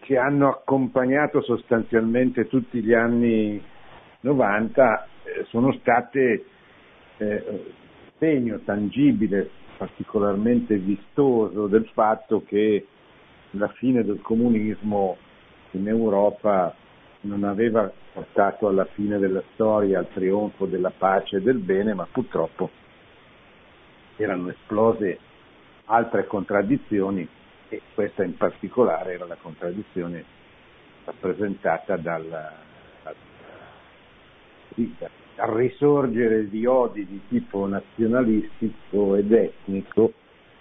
che 0.00 0.16
hanno 0.18 0.48
accompagnato 0.48 1.42
sostanzialmente 1.42 2.48
tutti 2.48 2.82
gli 2.82 2.92
anni 2.92 3.62
90 4.20 5.06
eh, 5.22 5.44
sono 5.48 5.72
state 5.74 6.44
eh, 7.18 7.72
segno 8.18 8.58
tangibile 8.64 9.48
particolarmente 9.76 10.76
vistoso 10.76 11.66
del 11.66 11.88
fatto 11.92 12.42
che 12.44 12.86
la 13.52 13.68
fine 13.68 14.04
del 14.04 14.20
comunismo 14.20 15.16
in 15.72 15.88
Europa 15.88 16.74
non 17.22 17.44
aveva 17.44 17.90
portato 18.12 18.68
alla 18.68 18.84
fine 18.84 19.18
della 19.18 19.42
storia, 19.54 19.98
al 19.98 20.08
trionfo 20.08 20.66
della 20.66 20.92
pace 20.96 21.36
e 21.36 21.40
del 21.40 21.58
bene, 21.58 21.94
ma 21.94 22.06
purtroppo 22.10 22.70
erano 24.16 24.50
esplose 24.50 25.18
altre 25.86 26.26
contraddizioni 26.26 27.26
e 27.68 27.80
questa 27.94 28.22
in 28.24 28.36
particolare 28.36 29.14
era 29.14 29.24
la 29.26 29.36
contraddizione 29.40 30.24
rappresentata 31.04 31.96
dal, 31.96 32.28
dal, 33.02 33.14
al 35.36 35.48
risorgere 35.54 36.48
di 36.48 36.66
odi 36.66 37.06
di 37.06 37.20
tipo 37.28 37.66
nazionalistico 37.66 39.16
ed 39.16 39.32
etnico 39.32 40.12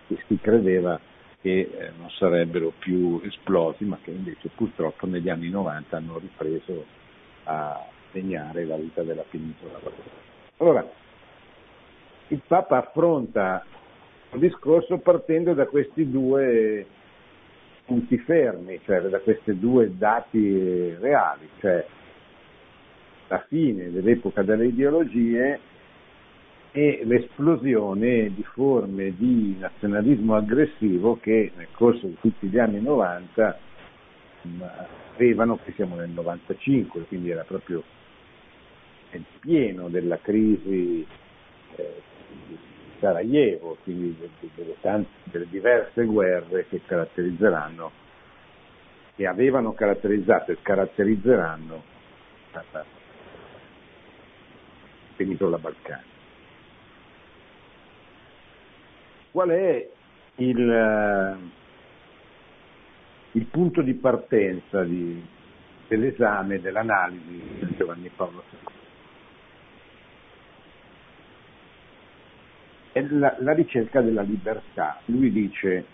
che 0.07 0.17
si 0.27 0.37
credeva 0.41 0.99
che 1.41 1.59
eh, 1.59 1.91
non 1.97 2.09
sarebbero 2.11 2.71
più 2.77 3.19
esplosi, 3.23 3.83
ma 3.83 3.97
che 4.01 4.11
invece 4.11 4.49
purtroppo 4.55 5.07
negli 5.07 5.29
anni 5.29 5.49
90 5.49 5.97
hanno 5.97 6.19
ripreso 6.19 6.85
a 7.45 7.83
segnare 8.11 8.65
la 8.65 8.75
vita 8.75 9.01
della 9.01 9.23
penisola. 9.27 9.79
Allora, 10.57 10.87
il 12.27 12.41
Papa 12.45 12.77
affronta 12.77 13.65
il 14.33 14.39
discorso 14.39 14.99
partendo 14.99 15.53
da 15.53 15.65
questi 15.65 16.09
due 16.09 16.85
punti 17.85 18.17
fermi, 18.19 18.79
cioè 18.85 19.01
da 19.01 19.19
questi 19.19 19.57
due 19.57 19.97
dati 19.97 20.95
reali, 20.99 21.49
cioè 21.59 21.85
la 23.27 23.43
fine 23.47 23.91
dell'epoca 23.91 24.43
delle 24.43 24.67
ideologie 24.67 25.59
e 26.71 27.01
l'esplosione 27.03 28.33
di 28.33 28.43
forme 28.43 29.13
di 29.15 29.57
nazionalismo 29.59 30.35
aggressivo 30.35 31.17
che 31.19 31.51
nel 31.55 31.67
corso 31.71 32.07
di 32.07 32.17
tutti 32.19 32.47
gli 32.47 32.57
anni 32.57 32.81
90 32.81 33.59
avevano, 35.13 35.57
qui 35.57 35.73
siamo 35.73 35.95
nel 35.95 36.09
95, 36.09 37.01
quindi 37.01 37.29
era 37.29 37.43
proprio 37.43 37.83
nel 39.11 39.25
pieno 39.41 39.89
della 39.89 40.17
crisi 40.19 41.05
eh, 41.75 42.01
di 42.47 42.57
Sarajevo, 42.99 43.77
quindi 43.83 44.17
delle, 44.55 44.75
tante, 44.79 45.09
delle 45.23 45.47
diverse 45.49 46.05
guerre 46.05 46.67
che 46.69 46.81
caratterizzeranno, 46.85 47.91
che 49.15 49.27
avevano 49.27 49.73
caratterizzato 49.73 50.53
e 50.53 50.57
caratterizzeranno 50.61 51.83
la 52.53 52.85
penisola 55.17 55.57
balcanica. 55.57 56.10
Qual 59.31 59.49
è 59.49 59.89
il, 60.35 60.69
eh, 60.69 61.37
il 63.31 63.45
punto 63.45 63.81
di 63.81 63.93
partenza 63.93 64.83
di, 64.83 65.23
dell'esame, 65.87 66.59
dell'analisi 66.59 67.41
di 67.59 67.75
Giovanni 67.77 68.09
Paolo 68.13 68.43
II? 68.51 68.59
È 72.91 73.01
la, 73.01 73.37
la 73.39 73.53
ricerca 73.53 74.01
della 74.01 74.21
libertà. 74.21 74.99
Lui 75.05 75.31
dice, 75.31 75.85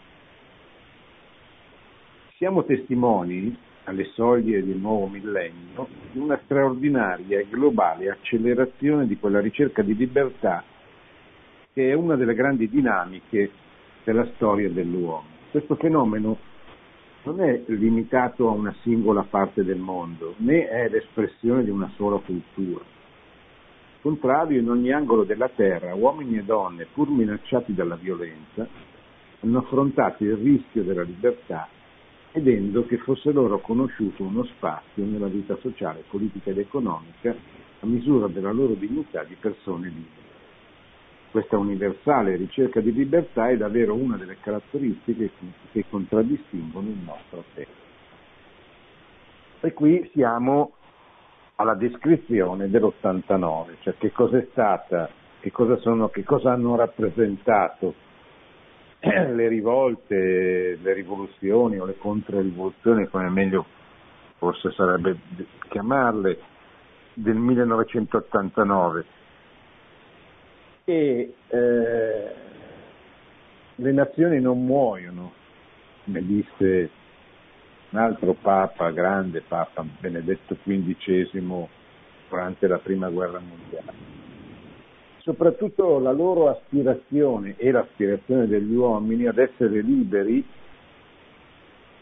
siamo 2.37 2.65
testimoni 2.65 3.55
alle 3.83 4.05
soglie 4.13 4.65
del 4.65 4.77
nuovo 4.77 5.05
millennio 5.05 5.89
di 6.11 6.17
una 6.17 6.39
straordinaria 6.43 7.39
e 7.39 7.47
globale 7.47 8.09
accelerazione 8.09 9.05
di 9.05 9.15
quella 9.19 9.39
ricerca 9.39 9.83
di 9.83 9.95
libertà 9.95 10.63
che 11.77 11.91
è 11.91 11.93
una 11.93 12.15
delle 12.15 12.33
grandi 12.33 12.67
dinamiche 12.67 13.51
della 14.03 14.27
storia 14.33 14.67
dell'uomo. 14.67 15.25
Questo 15.51 15.75
fenomeno 15.75 16.35
non 17.21 17.39
è 17.39 17.61
limitato 17.67 18.47
a 18.47 18.51
una 18.51 18.73
singola 18.81 19.21
parte 19.21 19.63
del 19.63 19.77
mondo, 19.77 20.33
né 20.37 20.67
è 20.69 20.89
l'espressione 20.89 21.63
di 21.63 21.69
una 21.69 21.87
sola 21.95 22.17
cultura. 22.17 22.83
Al 22.83 24.01
contrario, 24.01 24.59
in 24.59 24.67
ogni 24.71 24.91
angolo 24.91 25.23
della 25.23 25.49
terra, 25.49 25.93
uomini 25.93 26.39
e 26.39 26.43
donne, 26.43 26.87
pur 26.91 27.11
minacciati 27.11 27.75
dalla 27.75 27.95
violenza, 27.95 28.67
hanno 29.41 29.59
affrontato 29.59 30.23
il 30.23 30.35
rischio 30.35 30.81
della 30.81 31.03
libertà 31.03 31.67
chiedendo 32.31 32.87
che 32.87 32.97
fosse 32.97 33.31
loro 33.31 33.59
conosciuto 33.59 34.23
uno 34.23 34.43
spazio 34.45 35.05
nella 35.05 35.27
vita 35.27 35.55
sociale, 35.57 36.05
politica 36.09 36.49
ed 36.49 36.57
economica 36.57 37.35
a 37.81 37.85
misura 37.85 38.25
della 38.25 38.51
loro 38.51 38.73
dignità 38.73 39.23
di 39.25 39.35
persone 39.39 39.89
libere. 39.89 40.26
Questa 41.31 41.57
universale 41.57 42.35
ricerca 42.35 42.79
di 42.79 42.93
libertà 42.93 43.49
è 43.49 43.57
davvero 43.57 43.93
una 43.93 44.15
delle 44.17 44.37
caratteristiche 44.39 45.31
che 45.71 45.85
contraddistinguono 45.89 46.87
il 46.87 46.99
nostro 47.03 47.43
tempo. 47.53 47.85
E 49.59 49.73
qui 49.73 50.09
siamo 50.13 50.73
alla 51.55 51.73
descrizione 51.73 52.69
dell'89, 52.69 53.75
cioè 53.81 53.95
che 53.97 54.11
cosa 54.11 54.37
è 54.37 54.47
stata, 54.51 55.09
che 55.39 55.51
cosa, 55.51 55.77
sono, 55.77 56.09
che 56.09 56.23
cosa 56.23 56.53
hanno 56.53 56.75
rappresentato 56.75 57.93
le 59.01 59.47
rivolte, 59.47 60.77
le 60.81 60.93
rivoluzioni 60.93 61.77
o 61.77 61.85
le 61.85 61.97
controrivoluzioni, 61.97 63.07
come 63.07 63.29
meglio 63.29 63.65
forse 64.37 64.71
sarebbe 64.71 65.17
chiamarle, 65.69 66.39
del 67.13 67.35
1989 67.35 69.05
e 70.89 71.33
eh, 71.49 72.31
le 73.75 73.91
nazioni 73.91 74.39
non 74.39 74.63
muoiono, 74.63 75.33
come 76.05 76.25
disse 76.25 76.89
un 77.89 77.99
altro 77.99 78.33
Papa, 78.33 78.91
grande 78.91 79.41
Papa 79.41 79.83
Benedetto 79.99 80.55
XV 80.63 81.67
durante 82.29 82.67
la 82.67 82.77
Prima 82.77 83.09
Guerra 83.09 83.39
Mondiale. 83.39 84.15
Soprattutto 85.17 85.99
la 85.99 86.13
loro 86.13 86.47
aspirazione 86.47 87.55
e 87.57 87.69
l'aspirazione 87.69 88.47
degli 88.47 88.73
uomini 88.73 89.27
ad 89.27 89.39
essere 89.39 89.81
liberi 89.81 90.41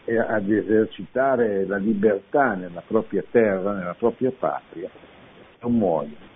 e 0.04 0.16
ad 0.16 0.48
esercitare 0.48 1.66
la 1.66 1.78
libertà 1.78 2.54
nella 2.54 2.84
propria 2.86 3.24
terra, 3.28 3.72
nella 3.72 3.94
propria 3.94 4.30
patria, 4.30 4.88
non 5.62 5.72
muoiono 5.72 6.34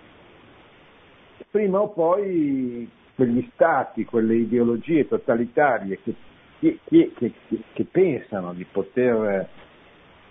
prima 1.51 1.81
o 1.81 1.89
poi 1.89 2.89
quegli 3.13 3.47
stati, 3.53 4.05
quelle 4.05 4.35
ideologie 4.35 5.07
totalitarie 5.07 5.99
che, 6.01 6.15
che, 6.59 6.79
che, 6.87 7.33
che 7.73 7.83
pensano 7.83 8.53
di 8.53 8.65
poter 8.65 9.47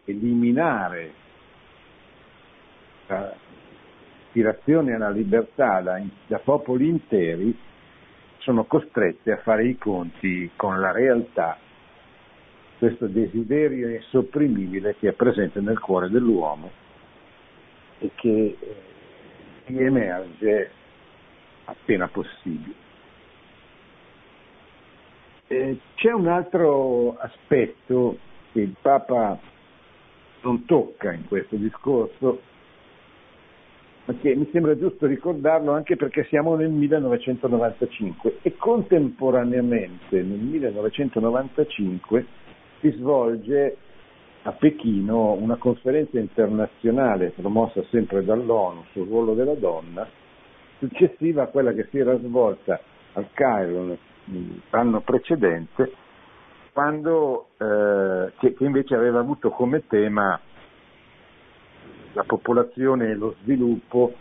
eliminare 0.07 1.13
l'aspirazione 3.07 4.95
alla 4.95 5.11
libertà 5.11 5.81
da, 5.83 6.01
da 6.27 6.39
popoli 6.39 6.89
interi, 6.89 7.57
sono 8.39 8.65
costrette 8.65 9.33
a 9.33 9.37
fare 9.39 9.67
i 9.67 9.77
conti 9.77 10.51
con 10.57 10.81
la 10.81 10.91
realtà, 10.91 11.59
questo 12.79 13.07
desiderio 13.07 13.91
insopprimibile 13.91 14.97
che 14.99 15.11
è 15.11 15.13
presente 15.13 15.61
nel 15.61 15.79
cuore 15.79 16.09
dell'uomo 16.09 16.71
e 17.99 18.11
che 18.15 18.57
eh, 18.59 19.77
emerge 19.77 20.71
appena 21.71 22.09
possibile. 22.09 22.89
Eh, 25.47 25.79
c'è 25.95 26.13
un 26.13 26.29
altro 26.29 27.17
aspetto 27.19 28.19
che 28.53 28.61
il 28.61 28.75
Papa 28.81 29.39
non 30.43 30.65
tocca 30.65 31.13
in 31.13 31.27
questo 31.27 31.57
discorso, 31.57 32.41
ma 34.05 34.15
che 34.15 34.35
mi 34.35 34.49
sembra 34.53 34.77
giusto 34.79 35.07
ricordarlo 35.07 35.73
anche 35.73 35.97
perché 35.97 36.25
siamo 36.25 36.55
nel 36.55 36.71
1995 36.71 38.39
e 38.43 38.57
contemporaneamente 38.57 40.23
nel 40.23 40.39
1995 40.39 42.27
si 42.81 42.91
svolge 42.93 43.77
a 44.43 44.53
Pechino 44.53 45.33
una 45.33 45.57
conferenza 45.57 46.19
internazionale 46.19 47.33
promossa 47.37 47.83
sempre 47.91 48.25
dall'ONU 48.25 48.85
sul 48.93 49.07
ruolo 49.07 49.35
della 49.35 49.55
donna 49.55 50.09
successiva 50.81 51.45
a 51.45 51.47
quella 51.47 51.73
che 51.73 51.87
si 51.90 51.99
era 51.99 52.19
svolta 52.19 52.81
al 53.12 53.29
Cairo 53.33 53.97
l'anno 54.71 55.01
precedente, 55.01 55.93
quando, 56.73 57.49
eh, 57.59 58.33
che, 58.38 58.55
che 58.55 58.64
invece 58.64 58.95
aveva 58.95 59.21
avuto 59.21 59.51
come 59.51 59.87
tema 59.87 60.40
la 62.12 62.25
popolazione 62.25 63.11
e 63.11 63.14
lo 63.14 63.37
sviluppo. 63.43 64.14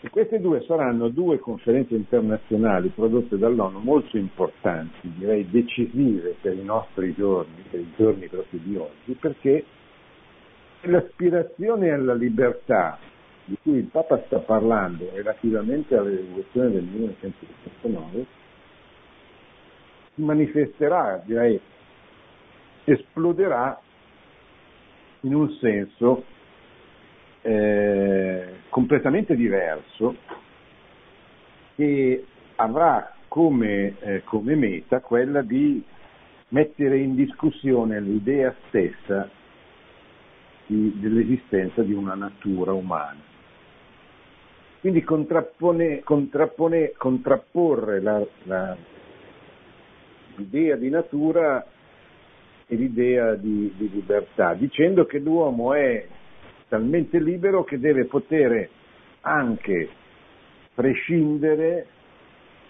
E 0.00 0.10
queste 0.10 0.38
due 0.38 0.62
saranno 0.66 1.08
due 1.08 1.38
conferenze 1.38 1.94
internazionali 1.94 2.88
prodotte 2.88 3.38
dall'ONU 3.38 3.78
molto 3.78 4.18
importanti, 4.18 5.10
direi 5.16 5.48
decisive 5.48 6.36
per 6.42 6.52
i 6.54 6.62
nostri 6.62 7.14
giorni, 7.14 7.64
per 7.70 7.80
i 7.80 7.92
giorni 7.96 8.28
proprio 8.28 8.60
di 8.62 8.76
oggi, 8.76 9.12
perché 9.18 9.64
l'aspirazione 10.82 11.90
alla 11.90 12.12
libertà 12.12 12.98
di 13.44 13.56
cui 13.62 13.78
il 13.78 13.84
Papa 13.86 14.22
sta 14.26 14.38
parlando 14.38 15.10
relativamente 15.12 15.96
alla 15.96 16.08
rivoluzione 16.08 16.70
del 16.70 16.84
1969 16.84 18.26
si 20.14 20.22
manifesterà, 20.22 21.22
direi, 21.24 21.60
esploderà 22.84 23.80
in 25.20 25.34
un 25.34 25.50
senso 25.60 26.24
eh, 27.42 28.60
completamente 28.68 29.34
diverso 29.34 30.16
che 31.74 32.24
avrà 32.56 33.14
come, 33.28 33.96
eh, 34.00 34.22
come 34.24 34.54
meta 34.54 35.00
quella 35.00 35.42
di 35.42 35.82
mettere 36.48 36.98
in 36.98 37.16
discussione 37.16 38.00
l'idea 38.00 38.54
stessa 38.68 39.28
dell'esistenza 40.66 41.82
di 41.82 41.92
una 41.92 42.14
natura 42.14 42.72
umana. 42.72 43.33
Quindi 44.84 45.02
contrappone, 45.02 46.02
contrappone, 46.02 46.92
contrapporre 46.98 48.02
la, 48.02 48.22
la, 48.42 48.76
l'idea 50.36 50.76
di 50.76 50.90
natura 50.90 51.64
e 52.66 52.74
l'idea 52.74 53.34
di, 53.34 53.72
di 53.78 53.88
libertà, 53.90 54.52
dicendo 54.52 55.06
che 55.06 55.20
l'uomo 55.20 55.72
è 55.72 56.06
talmente 56.68 57.18
libero 57.18 57.64
che 57.64 57.78
deve 57.78 58.04
poter 58.04 58.68
anche 59.22 59.88
prescindere 60.74 61.86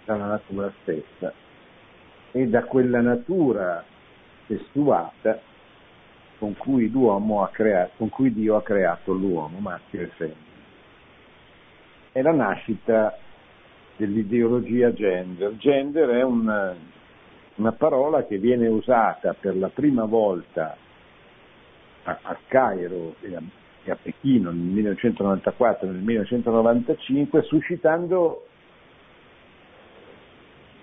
dalla 0.05 0.27
natura 0.27 0.73
stessa 0.83 1.33
e 2.31 2.47
da 2.47 2.63
quella 2.63 3.01
natura 3.01 3.85
sessuata 4.47 5.41
con 6.39 6.57
cui, 6.59 6.93
creato, 7.51 7.91
con 7.97 8.09
cui 8.09 8.33
Dio 8.33 8.55
ha 8.55 8.63
creato 8.63 9.13
l'uomo, 9.13 9.59
maschio 9.59 10.03
e 10.03 10.07
femmina. 10.17 10.54
È 12.15 12.23
la 12.23 12.31
nascita 12.31 13.19
dell'ideologia 13.97 14.93
gender. 14.93 15.57
Gender 15.57 16.11
è 16.11 16.23
un, 16.23 16.77
una 17.57 17.73
parola 17.73 18.25
che 18.25 18.39
viene 18.39 18.69
usata 18.69 19.35
per 19.35 19.57
la 19.57 19.67
prima 19.67 20.05
volta 20.05 20.77
a, 22.05 22.19
a 22.23 22.39
Cairo 22.47 23.17
e 23.21 23.35
a, 23.35 23.43
e 23.83 23.91
a 23.91 23.99
Pechino 24.01 24.53
nel 24.53 24.61
1994 24.61 25.89
e 25.89 25.91
nel 25.91 26.03
1995, 26.03 27.43
suscitando 27.43 28.47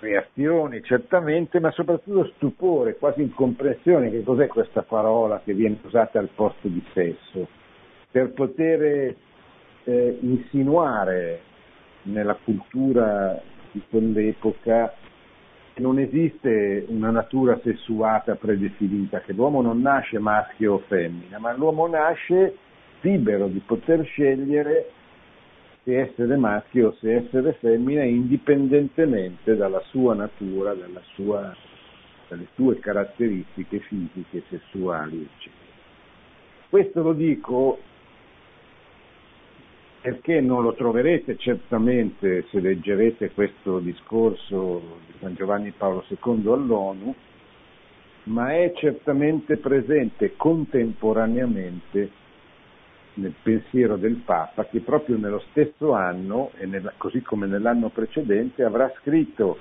reazioni 0.01 0.83
certamente, 0.83 1.61
ma 1.61 1.71
soprattutto 1.71 2.25
stupore, 2.35 2.97
quasi 2.97 3.21
incomprensione 3.21 4.11
che 4.11 4.21
cos'è 4.21 4.47
questa 4.47 4.81
parola 4.81 5.39
che 5.45 5.53
viene 5.53 5.79
usata 5.81 6.19
al 6.19 6.27
posto 6.35 6.67
di 6.67 6.83
sesso, 6.91 7.47
per 8.11 8.33
poter 8.33 9.15
eh, 9.83 10.17
insinuare 10.21 11.41
nella 12.03 12.35
cultura 12.35 13.41
di 13.71 13.81
quell'epoca 13.89 14.93
che 15.73 15.81
non 15.81 15.99
esiste 15.99 16.85
una 16.89 17.11
natura 17.11 17.59
sessuata 17.63 18.35
predefinita, 18.35 19.21
che 19.21 19.33
l'uomo 19.33 19.61
non 19.61 19.81
nasce 19.81 20.19
maschio 20.19 20.73
o 20.73 20.83
femmina, 20.87 21.39
ma 21.39 21.53
l'uomo 21.53 21.87
nasce 21.87 22.55
libero 23.01 23.47
di 23.47 23.59
poter 23.59 24.05
scegliere 24.05 24.91
se 25.83 25.99
essere 25.99 26.35
maschio 26.35 26.89
o 26.89 26.95
se 26.99 27.15
essere 27.15 27.53
femmina 27.53 28.03
indipendentemente 28.03 29.55
dalla 29.55 29.81
sua 29.87 30.13
natura, 30.13 30.75
sua, 31.15 31.55
dalle 32.27 32.47
sue 32.53 32.77
caratteristiche 32.79 33.79
fisiche 33.79 34.43
sessuali, 34.49 35.27
eccetera. 35.33 35.59
Questo 36.69 37.01
lo 37.01 37.13
dico 37.13 37.79
perché 40.01 40.41
non 40.41 40.63
lo 40.63 40.73
troverete? 40.73 41.37
Certamente 41.37 42.45
se 42.49 42.59
leggerete 42.59 43.31
questo 43.31 43.79
discorso 43.79 44.81
di 45.05 45.13
San 45.19 45.35
Giovanni 45.35 45.71
Paolo 45.71 46.03
II 46.07 46.51
all'ONU, 46.51 47.15
ma 48.23 48.51
è 48.53 48.73
certamente 48.75 49.57
presente 49.57 50.35
contemporaneamente 50.35 52.19
nel 53.13 53.33
pensiero 53.43 53.97
del 53.97 54.15
Papa 54.25 54.65
che 54.65 54.79
proprio 54.79 55.17
nello 55.17 55.43
stesso 55.51 55.93
anno, 55.93 56.51
e 56.57 56.65
nella, 56.65 56.93
così 56.97 57.21
come 57.21 57.45
nell'anno 57.45 57.89
precedente, 57.89 58.63
avrà 58.63 58.91
scritto, 59.01 59.59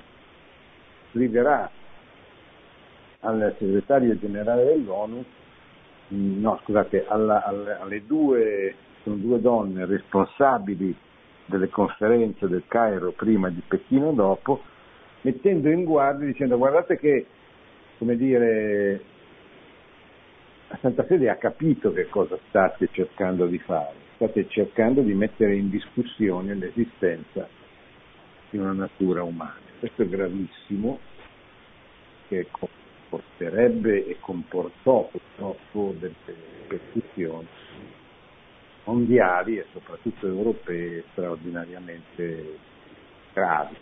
scriverà 1.11 1.69
al 3.19 3.55
segretario 3.59 4.17
generale 4.17 4.63
dell'ONU, 4.63 5.23
no 6.07 6.59
scusate, 6.63 7.05
alla, 7.07 7.43
alle, 7.43 7.77
alle 7.79 8.05
due 8.07 8.75
sono 9.03 9.15
due 9.15 9.39
donne 9.39 9.85
responsabili 9.85 10.95
delle 11.45 11.69
conferenze 11.69 12.47
del 12.47 12.63
Cairo 12.67 13.11
prima 13.11 13.49
di 13.49 13.61
Pechino 13.67 14.11
dopo, 14.11 14.61
mettendo 15.21 15.69
in 15.69 15.83
guardia 15.83 16.27
dicendo 16.27 16.57
guardate 16.57 16.97
che, 16.97 17.25
come 17.97 18.15
dire, 18.15 19.01
la 20.69 20.77
Santa 20.81 21.03
Fede 21.03 21.29
ha 21.29 21.35
capito 21.35 21.91
che 21.91 22.07
cosa 22.07 22.37
state 22.47 22.89
cercando 22.91 23.45
di 23.45 23.59
fare, 23.59 23.95
state 24.15 24.47
cercando 24.47 25.01
di 25.01 25.13
mettere 25.13 25.55
in 25.55 25.69
discussione 25.69 26.53
l'esistenza 26.53 27.47
di 28.49 28.57
una 28.57 28.73
natura 28.73 29.23
umana. 29.23 29.59
Questo 29.79 30.03
è 30.03 30.07
gravissimo, 30.07 30.99
che 32.27 32.47
comporterebbe 32.49 34.05
e 34.07 34.17
comportò 34.21 35.09
purtroppo 35.09 35.93
delle 35.99 36.15
percussioni 36.67 37.47
mondiali 38.85 39.57
e 39.57 39.65
soprattutto 39.71 40.27
europee 40.27 41.03
straordinariamente 41.11 42.57
gravi. 43.33 43.75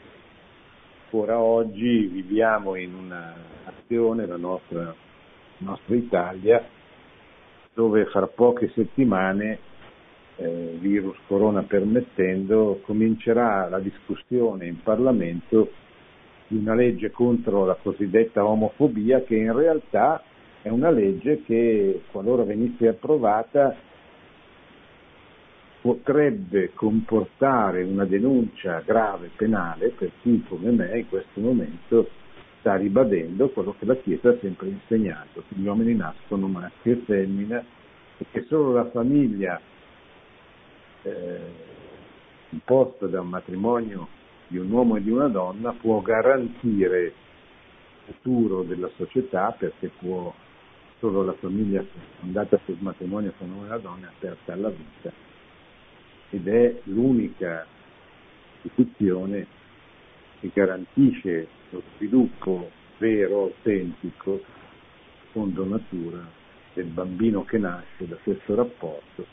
Ora 1.12 1.40
oggi 1.40 2.06
viviamo 2.06 2.76
in 2.76 2.94
una 2.94 3.34
nazione, 3.66 4.28
la 4.28 4.38
nostra, 4.38 4.84
la 4.84 4.94
nostra 5.58 5.96
Italia, 5.96 6.64
dove 7.74 8.06
fra 8.06 8.28
poche 8.28 8.72
settimane, 8.76 9.60
eh, 10.36 10.78
virus 10.80 11.18
corona 11.28 11.64
permettendo, 11.64 12.80
comincerà 12.84 13.68
la 13.70 13.80
discussione 13.80 14.68
in 14.68 14.82
Parlamento 14.84 15.72
di 16.48 16.58
una 16.58 16.76
legge 16.76 17.12
contro 17.12 17.66
la 17.66 17.78
cosiddetta 17.82 18.46
omofobia 18.46 19.22
che 19.22 19.36
in 19.36 19.56
realtà 19.56 20.24
è 20.62 20.70
una 20.70 20.90
legge 20.90 21.44
che, 21.44 22.04
qualora 22.12 22.44
venisse 22.44 22.88
approvata, 22.88 23.76
potrebbe 25.90 26.72
comportare 26.76 27.82
una 27.82 28.06
denuncia 28.06 28.84
grave 28.86 29.32
penale 29.36 29.90
per 29.90 30.12
chi 30.22 30.44
come 30.48 30.70
me 30.70 31.00
in 31.00 31.10
questo 31.10 31.40
momento 31.40 32.10
sta 32.60 32.76
ribadendo 32.76 33.50
quello 33.50 33.74
che 33.80 33.86
la 33.86 33.96
Chiesa 33.96 34.30
ha 34.30 34.38
sempre 34.40 34.68
insegnato, 34.68 35.44
che 35.48 35.56
gli 35.56 35.66
uomini 35.66 35.96
nascono 35.96 36.48
maschi 36.48 36.92
e 36.92 36.96
femmina 37.06 37.64
e 38.20 38.26
che 38.30 38.44
solo 38.44 38.74
la 38.74 38.88
famiglia 38.92 39.60
eh, 41.02 41.40
imposta 42.50 43.08
da 43.08 43.22
un 43.22 43.30
matrimonio 43.30 44.10
di 44.48 44.60
un 44.60 44.70
uomo 44.70 44.96
e 44.96 45.02
di 45.02 45.10
una 45.10 45.28
donna 45.28 45.72
può 45.72 46.02
garantire 46.02 47.06
il 47.06 47.14
futuro 48.06 48.62
della 48.62 48.90
società 48.96 49.56
perché 49.58 49.90
può 49.98 50.32
solo 51.00 51.24
la 51.24 51.34
famiglia 51.34 51.84
fondata 52.20 52.60
sul 52.66 52.78
matrimonio 52.80 53.34
e 53.36 53.44
una 53.44 53.78
donna 53.78 54.06
è 54.06 54.10
aperta 54.16 54.54
alla 54.54 54.70
vita 54.70 55.29
ed 56.30 56.48
è 56.48 56.80
l'unica 56.84 57.66
istituzione 58.62 59.48
che 60.40 60.52
garantisce 60.54 61.48
lo 61.72 61.82
sviluppo 61.96 62.70
vero, 62.98 63.44
autentico, 63.44 64.42
secondo 65.26 65.66
natura, 65.66 66.26
del 66.74 66.86
bambino 66.86 67.44
che 67.46 67.58
nasce 67.58 68.08
da 68.08 68.16
questo 68.24 68.56
rapporto, 68.56 69.26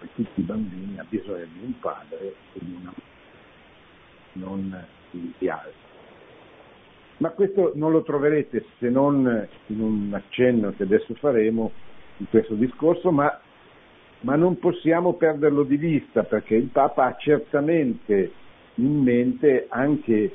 e 0.00 0.08
tutti 0.14 0.40
i 0.40 0.44
bambini 0.44 0.98
hanno 0.98 1.08
bisogno 1.08 1.44
di 1.52 1.64
un 1.64 1.78
padre 1.80 2.34
e 2.52 2.58
di 2.60 2.76
una 2.80 2.92
non 4.32 4.86
di 5.10 5.48
altri. 5.48 5.84
Ma 7.18 7.30
questo 7.30 7.72
non 7.74 7.92
lo 7.92 8.02
troverete 8.02 8.66
se 8.78 8.90
non 8.90 9.48
in 9.68 9.80
un 9.80 10.12
accenno 10.12 10.74
che 10.76 10.82
adesso 10.82 11.14
faremo 11.14 11.72
in 12.18 12.28
questo 12.28 12.54
discorso, 12.54 13.10
ma 13.10 13.40
ma 14.20 14.36
non 14.36 14.58
possiamo 14.58 15.14
perderlo 15.14 15.62
di 15.62 15.76
vista 15.76 16.22
perché 16.24 16.54
il 16.54 16.68
Papa 16.68 17.06
ha 17.06 17.16
certamente 17.16 18.32
in 18.74 19.02
mente 19.02 19.66
anche 19.68 20.34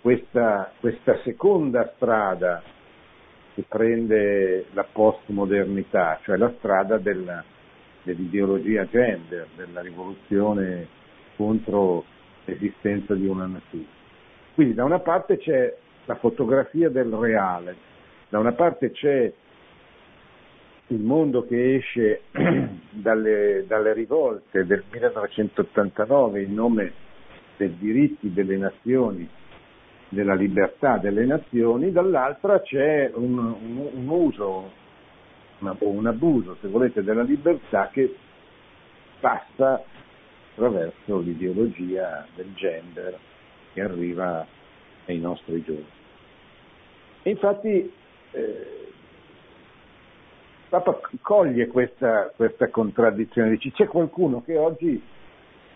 questa, 0.00 0.72
questa 0.80 1.18
seconda 1.22 1.92
strada 1.96 2.62
che 3.54 3.64
prende 3.66 4.66
la 4.72 4.84
postmodernità, 4.84 6.20
cioè 6.22 6.36
la 6.36 6.52
strada 6.58 6.98
della, 6.98 7.42
dell'ideologia 8.02 8.86
gender, 8.86 9.48
della 9.56 9.80
rivoluzione 9.80 10.86
contro 11.36 12.04
l'esistenza 12.44 13.14
di 13.14 13.26
una 13.26 13.46
natura. 13.46 13.94
Quindi 14.54 14.74
da 14.74 14.84
una 14.84 15.00
parte 15.00 15.38
c'è 15.38 15.74
la 16.04 16.14
fotografia 16.16 16.88
del 16.88 17.12
reale, 17.12 17.76
da 18.28 18.38
una 18.38 18.52
parte 18.52 18.90
c'è 18.92 19.32
il 20.88 21.00
mondo 21.00 21.44
che 21.46 21.76
esce 21.76 22.22
dalle, 22.90 23.64
dalle, 23.66 23.92
rivolte 23.92 24.64
del 24.64 24.84
1989 24.90 26.42
in 26.42 26.54
nome 26.54 26.92
dei 27.56 27.76
diritti 27.78 28.32
delle 28.32 28.56
nazioni, 28.56 29.28
della 30.08 30.34
libertà 30.34 30.98
delle 30.98 31.24
nazioni, 31.24 31.90
dall'altra 31.90 32.60
c'è 32.60 33.10
un, 33.14 33.38
un, 33.38 33.88
un 33.92 34.08
uso 34.08 34.70
o 35.60 35.88
un 35.88 36.06
abuso, 36.06 36.56
se 36.60 36.68
volete, 36.68 37.02
della 37.02 37.22
libertà 37.22 37.88
che 37.92 38.14
passa 39.18 39.82
attraverso 40.52 41.18
l'ideologia 41.18 42.26
del 42.34 42.52
gender 42.54 43.18
che 43.72 43.80
arriva 43.80 44.46
ai 45.06 45.18
nostri 45.18 45.62
giorni. 45.64 45.84
Infatti 47.22 47.92
eh, 48.32 48.86
Papa 50.68 51.00
coglie 51.20 51.68
questa, 51.68 52.32
questa 52.34 52.68
contraddizione, 52.68 53.50
dice 53.50 53.70
c'è 53.70 53.86
qualcuno 53.86 54.42
che 54.42 54.56
oggi 54.56 55.00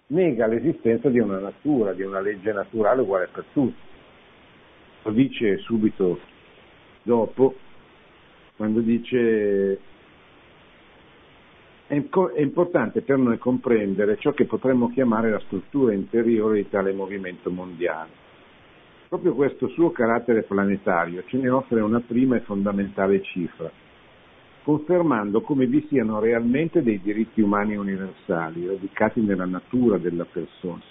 nega 0.08 0.46
l'esistenza 0.46 1.08
di 1.08 1.20
una 1.20 1.38
natura, 1.38 1.92
di 1.92 2.02
una 2.02 2.20
legge 2.20 2.52
naturale 2.52 3.02
uguale 3.02 3.28
per 3.32 3.44
tutti. 3.52 3.88
Lo 5.02 5.12
dice 5.12 5.58
subito 5.58 6.18
dopo 7.02 7.54
quando 8.56 8.80
dice 8.80 9.78
è, 11.86 11.94
importante 11.94 13.00
per 13.00 13.16
noi 13.16 13.38
comprendere 13.38 14.18
ciò 14.18 14.32
che 14.32 14.44
potremmo 14.44 14.90
chiamare 14.90 15.30
la 15.30 15.40
struttura 15.40 15.94
interiore 15.94 16.56
di 16.56 16.68
tale 16.68 16.92
movimento 16.92 17.50
mondiale. 17.50 18.10
Proprio 19.08 19.34
questo 19.34 19.66
suo 19.68 19.90
carattere 19.90 20.42
planetario 20.42 21.24
ce 21.26 21.38
ne 21.38 21.48
offre 21.48 21.80
una 21.80 22.00
prima 22.00 22.36
e 22.36 22.40
fondamentale 22.40 23.22
cifra, 23.22 23.70
confermando 24.62 25.40
come 25.40 25.66
vi 25.66 25.86
siano 25.88 26.20
realmente 26.20 26.82
dei 26.82 27.00
diritti 27.00 27.40
umani 27.40 27.76
universali, 27.76 28.66
radicati 28.66 29.20
nella 29.20 29.46
natura 29.46 29.98
della 29.98 30.24
persona, 30.24 30.82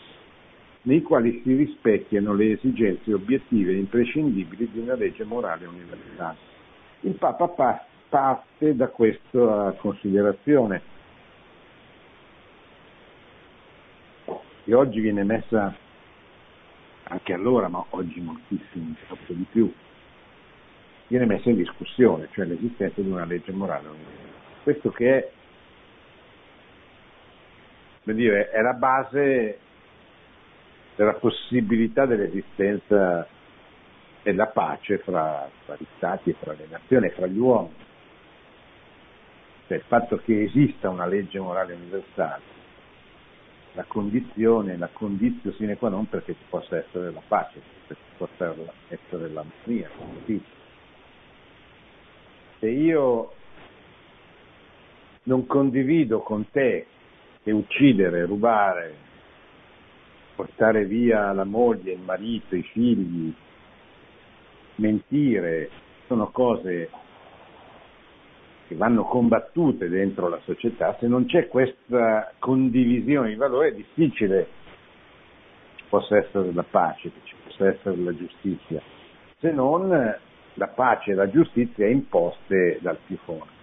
nei 0.83 1.01
quali 1.01 1.41
si 1.43 1.55
rispecchiano 1.55 2.33
le 2.33 2.53
esigenze 2.53 3.13
obiettive 3.13 3.71
e 3.71 3.77
imprescindibili 3.77 4.69
di 4.71 4.79
una 4.79 4.95
legge 4.95 5.23
morale 5.23 5.65
universale. 5.65 6.37
Il 7.01 7.13
Papa 7.15 7.47
parte 8.09 8.75
da 8.75 8.87
questa 8.87 9.75
considerazione 9.77 10.81
che 14.63 14.73
oggi 14.73 14.99
viene 14.99 15.23
messa 15.23 15.75
anche 17.03 17.33
allora, 17.33 17.67
ma 17.67 17.83
oggi 17.89 18.19
moltissimo, 18.19 18.95
troppo 19.07 19.33
di 19.33 19.45
più, 19.49 19.71
viene 21.09 21.25
messa 21.25 21.49
in 21.49 21.55
discussione, 21.55 22.29
cioè 22.31 22.45
l'esistenza 22.45 23.01
di 23.01 23.09
una 23.09 23.25
legge 23.25 23.51
morale 23.51 23.87
universale. 23.87 24.27
Questo 24.61 24.91
che 24.91 25.17
è, 25.17 25.31
come 28.03 28.15
dire, 28.15 28.49
è 28.51 28.61
la 28.61 28.73
base 28.73 29.59
della 30.95 31.13
possibilità 31.13 32.05
dell'esistenza 32.05 33.27
della 34.21 34.47
pace 34.47 34.99
fra, 34.99 35.49
fra 35.65 35.75
gli 35.79 35.85
stati 35.97 36.35
fra 36.39 36.53
le 36.53 36.67
nazioni 36.69 37.07
e 37.07 37.11
fra 37.11 37.25
gli 37.25 37.37
uomini. 37.37 37.87
Cioè 39.67 39.77
il 39.77 39.83
fatto 39.87 40.17
che 40.17 40.43
esista 40.43 40.89
una 40.89 41.07
legge 41.07 41.39
morale 41.39 41.73
universale, 41.73 42.41
la 43.73 43.85
condizione, 43.87 44.77
la 44.77 44.89
condizio 44.93 45.53
sine 45.53 45.75
qua 45.77 45.89
non 45.89 46.07
perché 46.07 46.33
ci 46.33 46.43
possa 46.49 46.77
essere 46.77 47.11
la 47.11 47.21
pace, 47.27 47.61
perché 47.87 48.03
ci 48.03 48.15
possa 48.17 48.53
essere 48.89 49.29
l'armonia. 49.29 49.89
Sì. 50.25 50.43
Se 52.59 52.69
io 52.69 53.31
non 55.23 55.45
condivido 55.45 56.19
con 56.19 56.49
te 56.51 56.85
che 57.43 57.51
uccidere, 57.51 58.25
rubare, 58.25 58.93
portare 60.35 60.85
via 60.85 61.31
la 61.31 61.45
moglie, 61.45 61.93
il 61.93 62.01
marito, 62.01 62.55
i 62.55 62.63
figli, 62.63 63.33
mentire, 64.75 65.69
sono 66.07 66.31
cose 66.31 66.89
che 68.67 68.75
vanno 68.75 69.03
combattute 69.03 69.89
dentro 69.89 70.27
la 70.27 70.39
società, 70.43 70.95
se 70.99 71.07
non 71.07 71.25
c'è 71.25 71.47
questa 71.47 72.33
condivisione 72.39 73.29
di 73.29 73.35
valori 73.35 73.69
è 73.69 73.73
difficile 73.73 74.47
che 75.75 75.77
ci 75.77 75.83
possa 75.89 76.17
essere 76.17 76.51
la 76.53 76.63
pace, 76.63 77.11
che 77.11 77.19
ci 77.23 77.35
possa 77.43 77.67
essere 77.67 77.95
la 77.97 78.15
giustizia, 78.15 78.81
se 79.39 79.51
non 79.51 80.17
la 80.59 80.67
pace 80.67 81.11
e 81.11 81.15
la 81.15 81.29
giustizia 81.29 81.87
imposte 81.87 82.77
dal 82.81 82.97
più 83.05 83.17
forte. 83.23 83.57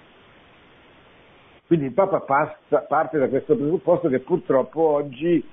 Quindi 1.66 1.86
il 1.86 1.92
Papa 1.92 2.20
passa, 2.20 2.80
parte 2.88 3.18
da 3.18 3.28
questo 3.28 3.54
presupposto 3.56 4.08
che 4.08 4.20
purtroppo 4.20 4.80
oggi 4.80 5.44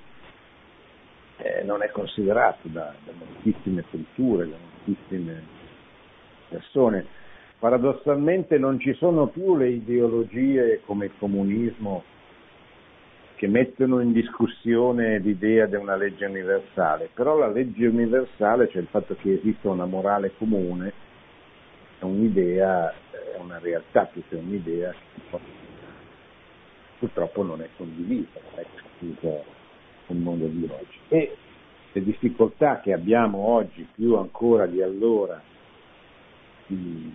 eh, 1.36 1.62
non 1.64 1.82
è 1.82 1.90
considerato 1.90 2.68
da, 2.68 2.94
da 3.04 3.12
moltissime 3.18 3.84
culture, 3.90 4.48
da 4.48 4.56
moltissime 4.56 5.42
persone. 6.48 7.06
Paradossalmente 7.58 8.58
non 8.58 8.78
ci 8.78 8.94
sono 8.94 9.26
più 9.26 9.56
le 9.56 9.68
ideologie 9.68 10.80
come 10.84 11.06
il 11.06 11.12
comunismo 11.18 12.04
che 13.36 13.48
mettono 13.48 14.00
in 14.00 14.12
discussione 14.12 15.18
l'idea 15.18 15.66
di 15.66 15.74
una 15.74 15.96
legge 15.96 16.26
universale, 16.26 17.10
però 17.12 17.36
la 17.36 17.48
legge 17.48 17.86
universale, 17.86 18.68
cioè 18.68 18.80
il 18.80 18.88
fatto 18.88 19.16
che 19.16 19.34
esista 19.34 19.68
una 19.68 19.86
morale 19.86 20.32
comune, 20.38 20.92
è 21.98 22.04
un'idea, 22.04 22.92
è 23.10 23.38
una 23.38 23.58
realtà 23.58 24.04
più 24.04 24.22
che 24.28 24.36
un'idea 24.36 24.92
che 24.92 25.38
purtroppo 26.98 27.42
non 27.42 27.60
è 27.60 27.68
condivisa, 27.76 28.40
non 28.50 28.60
è 28.60 28.66
condivisa 28.80 29.42
nel 30.06 30.18
mondo 30.18 30.46
di 30.46 30.68
oggi. 30.70 30.98
E 31.08 31.36
le 31.92 32.02
difficoltà 32.02 32.80
che 32.80 32.92
abbiamo 32.92 33.38
oggi 33.38 33.86
più 33.94 34.16
ancora 34.16 34.66
di 34.66 34.82
allora 34.82 35.40
di, 36.66 37.12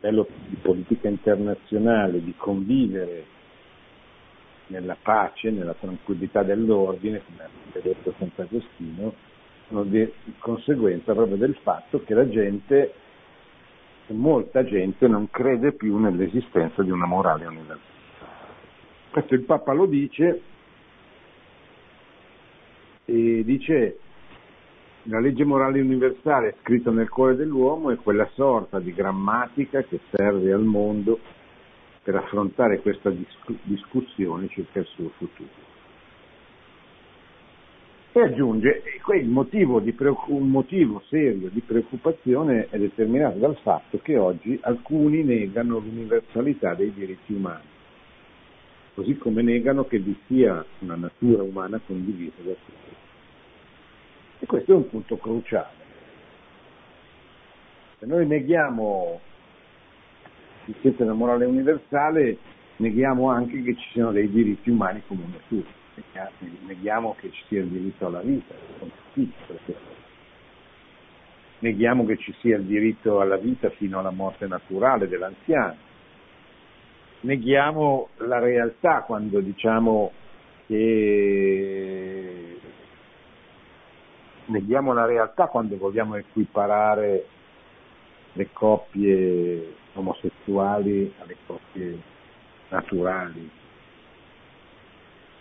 di 0.00 0.56
politica 0.60 1.08
internazionale, 1.08 2.22
di 2.22 2.34
convivere 2.36 3.32
nella 4.66 4.96
pace, 5.00 5.50
nella 5.50 5.74
tranquillità 5.74 6.42
dell'ordine, 6.42 7.22
come 7.24 7.44
ha 7.44 7.78
detto 7.80 8.14
Sant'Agostino, 8.18 9.14
sono 9.68 9.84
di 9.84 10.10
conseguenza 10.38 11.14
proprio 11.14 11.36
del 11.36 11.56
fatto 11.62 12.02
che 12.02 12.14
la 12.14 12.28
gente, 12.28 12.92
molta 14.08 14.64
gente 14.64 15.08
non 15.08 15.30
crede 15.30 15.72
più 15.72 15.96
nell'esistenza 15.96 16.82
di 16.82 16.90
una 16.90 17.06
morale 17.06 17.46
universale. 17.46 17.92
Questo 19.10 19.34
il 19.34 19.42
Papa 19.42 19.72
lo 19.72 19.86
dice 19.86 20.42
e 23.06 23.42
dice 23.44 23.98
la 25.04 25.20
legge 25.20 25.44
morale 25.44 25.80
universale 25.80 26.56
scritta 26.60 26.90
nel 26.90 27.08
cuore 27.08 27.36
dell'uomo 27.36 27.90
è 27.90 27.96
quella 27.96 28.28
sorta 28.32 28.80
di 28.80 28.92
grammatica 28.92 29.82
che 29.82 30.00
serve 30.10 30.52
al 30.52 30.64
mondo 30.64 31.18
per 32.02 32.16
affrontare 32.16 32.80
questa 32.80 33.12
discussione 33.62 34.48
circa 34.48 34.80
il 34.80 34.86
suo 34.86 35.10
futuro. 35.16 35.72
E 38.16 38.20
aggiunge, 38.20 38.80
motivo 39.24 39.82
un 40.28 40.48
motivo 40.48 41.02
serio 41.08 41.48
di 41.48 41.60
preoccupazione 41.60 42.68
è 42.70 42.78
determinato 42.78 43.38
dal 43.38 43.56
fatto 43.56 43.98
che 43.98 44.16
oggi 44.16 44.56
alcuni 44.62 45.24
negano 45.24 45.78
l'universalità 45.78 46.74
dei 46.74 46.92
diritti 46.92 47.32
umani, 47.32 47.64
così 48.94 49.16
come 49.16 49.42
negano 49.42 49.86
che 49.86 49.98
vi 49.98 50.16
sia 50.28 50.64
una 50.78 50.94
natura 50.94 51.42
umana 51.42 51.80
condivisa 51.84 52.40
da 52.44 52.52
tutti. 52.52 52.96
E 54.38 54.46
questo 54.46 54.70
è 54.70 54.76
un 54.76 54.88
punto 54.88 55.16
cruciale. 55.16 55.74
Se 57.98 58.06
noi 58.06 58.28
neghiamo 58.28 59.20
l'esistenza 60.66 61.02
della 61.02 61.14
morale 61.14 61.46
universale, 61.46 62.38
neghiamo 62.76 63.28
anche 63.28 63.60
che 63.60 63.74
ci 63.74 63.90
siano 63.90 64.12
dei 64.12 64.30
diritti 64.30 64.70
umani 64.70 65.02
a 65.36 65.40
tutti, 65.48 65.82
neghiamo 66.66 67.16
che 67.18 67.30
ci 67.30 67.42
sia 67.48 67.60
il 67.60 67.68
diritto 67.68 68.06
alla 68.06 68.20
vita, 68.20 68.54
neghiamo 71.60 72.04
che 72.04 72.16
ci 72.18 72.34
sia 72.40 72.56
il 72.56 72.64
diritto 72.64 73.20
alla 73.20 73.36
vita 73.36 73.70
fino 73.70 73.98
alla 73.98 74.10
morte 74.10 74.46
naturale 74.46 75.08
dell'anziano, 75.08 75.76
neghiamo 77.20 78.08
la 78.18 78.38
realtà 78.38 79.02
quando 79.02 79.40
diciamo 79.40 80.12
che 80.66 82.58
neghiamo 84.46 84.92
la 84.92 85.06
realtà 85.06 85.46
quando 85.46 85.76
vogliamo 85.76 86.16
equiparare 86.16 87.26
le 88.32 88.48
coppie 88.52 89.74
omosessuali 89.94 91.12
alle 91.20 91.36
coppie 91.46 91.98
naturali, 92.68 93.48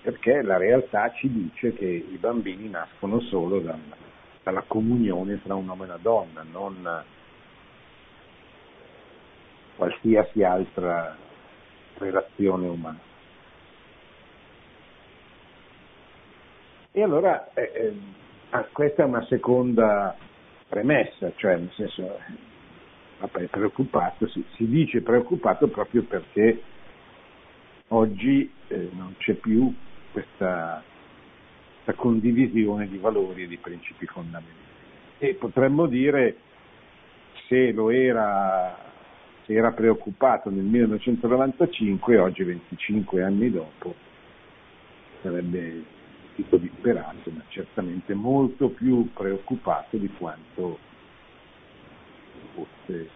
perché 0.03 0.43
la 0.43 0.57
realtà 0.57 1.11
ci 1.13 1.31
dice 1.31 1.73
che 1.73 1.85
i 1.85 2.17
bambini 2.19 2.69
nascono 2.69 3.19
solo 3.21 3.59
dalla, 3.59 3.95
dalla 4.43 4.63
comunione 4.67 5.41
tra 5.41 5.55
un 5.55 5.67
uomo 5.67 5.83
e 5.83 5.87
una 5.87 5.97
donna, 5.97 6.45
non 6.51 7.03
qualsiasi 9.75 10.43
altra 10.43 11.17
relazione 11.97 12.67
umana. 12.67 12.99
E 16.91 17.01
allora 17.01 17.51
eh, 17.55 17.71
eh, 17.73 18.21
Ah, 18.55 18.67
questa 18.71 19.01
è 19.01 19.05
una 19.07 19.25
seconda 19.25 20.15
premessa, 20.69 21.31
cioè 21.37 21.55
nel 21.55 21.71
senso 21.75 22.19
è 23.17 23.45
preoccupato, 23.47 24.27
si, 24.27 24.45
si, 24.53 24.67
dice 24.67 25.01
preoccupato 25.01 25.69
proprio 25.69 26.03
perché 26.03 26.61
oggi 27.87 28.47
eh, 28.67 28.89
non 28.91 29.15
c'è 29.17 29.33
più 29.33 29.73
questa, 30.13 30.81
questa, 31.83 31.93
condivisione 31.99 32.87
di 32.87 32.97
valori 32.97 33.43
e 33.43 33.47
di 33.47 33.57
principi 33.57 34.05
fondamentali. 34.05 34.71
E 35.17 35.33
potremmo 35.33 35.87
dire 35.87 36.37
se 37.47 37.71
lo 37.71 37.89
era, 37.89 38.77
se 39.45 39.53
era 39.53 39.71
preoccupato 39.71 40.49
nel 40.49 40.63
1995, 40.63 42.17
oggi 42.17 42.43
25 42.43 43.23
anni 43.23 43.51
dopo 43.51 43.95
sarebbe 45.21 45.83
tipo 46.35 46.57
disperato, 46.57 47.29
ma 47.31 47.43
certamente 47.49 48.13
molto 48.13 48.69
più 48.69 49.11
preoccupato 49.13 49.97
di 49.97 50.09
quanto 50.09 50.79
fosse 52.53 53.09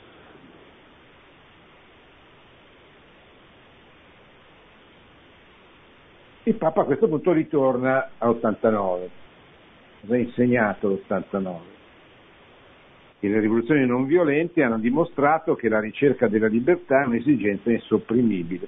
Il 6.47 6.55
Papa 6.55 6.83
a 6.83 6.85
questo 6.85 7.09
punto 7.09 7.33
ritorna 7.33 8.11
a 8.17 8.29
89, 8.29 9.09
ha 10.07 10.15
insegnato 10.15 10.87
l'89. 10.87 11.55
E 13.19 13.27
le 13.27 13.41
rivoluzioni 13.41 13.85
non 13.85 14.05
violente 14.05 14.63
hanno 14.63 14.79
dimostrato 14.79 15.55
che 15.55 15.67
la 15.67 15.81
ricerca 15.81 16.29
della 16.29 16.47
libertà 16.47 17.01
è 17.01 17.05
un'esigenza 17.05 17.69
insopprimibile, 17.69 18.65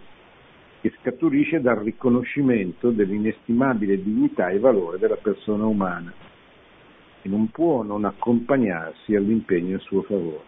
che 0.82 0.91
scaturisce 0.99 1.61
dal 1.61 1.77
riconoscimento 1.77 2.89
dell'inestimabile 2.89 4.03
dignità 4.03 4.49
e 4.49 4.59
valore 4.59 4.97
della 4.97 5.15
persona 5.15 5.63
umana 5.63 6.11
e 7.21 7.30
non 7.30 7.47
può 7.47 7.82
non 7.84 8.03
accompagnarsi 8.03 9.15
all'impegno 9.15 9.75
in 9.75 9.80
suo 9.80 10.01
favore. 10.01 10.43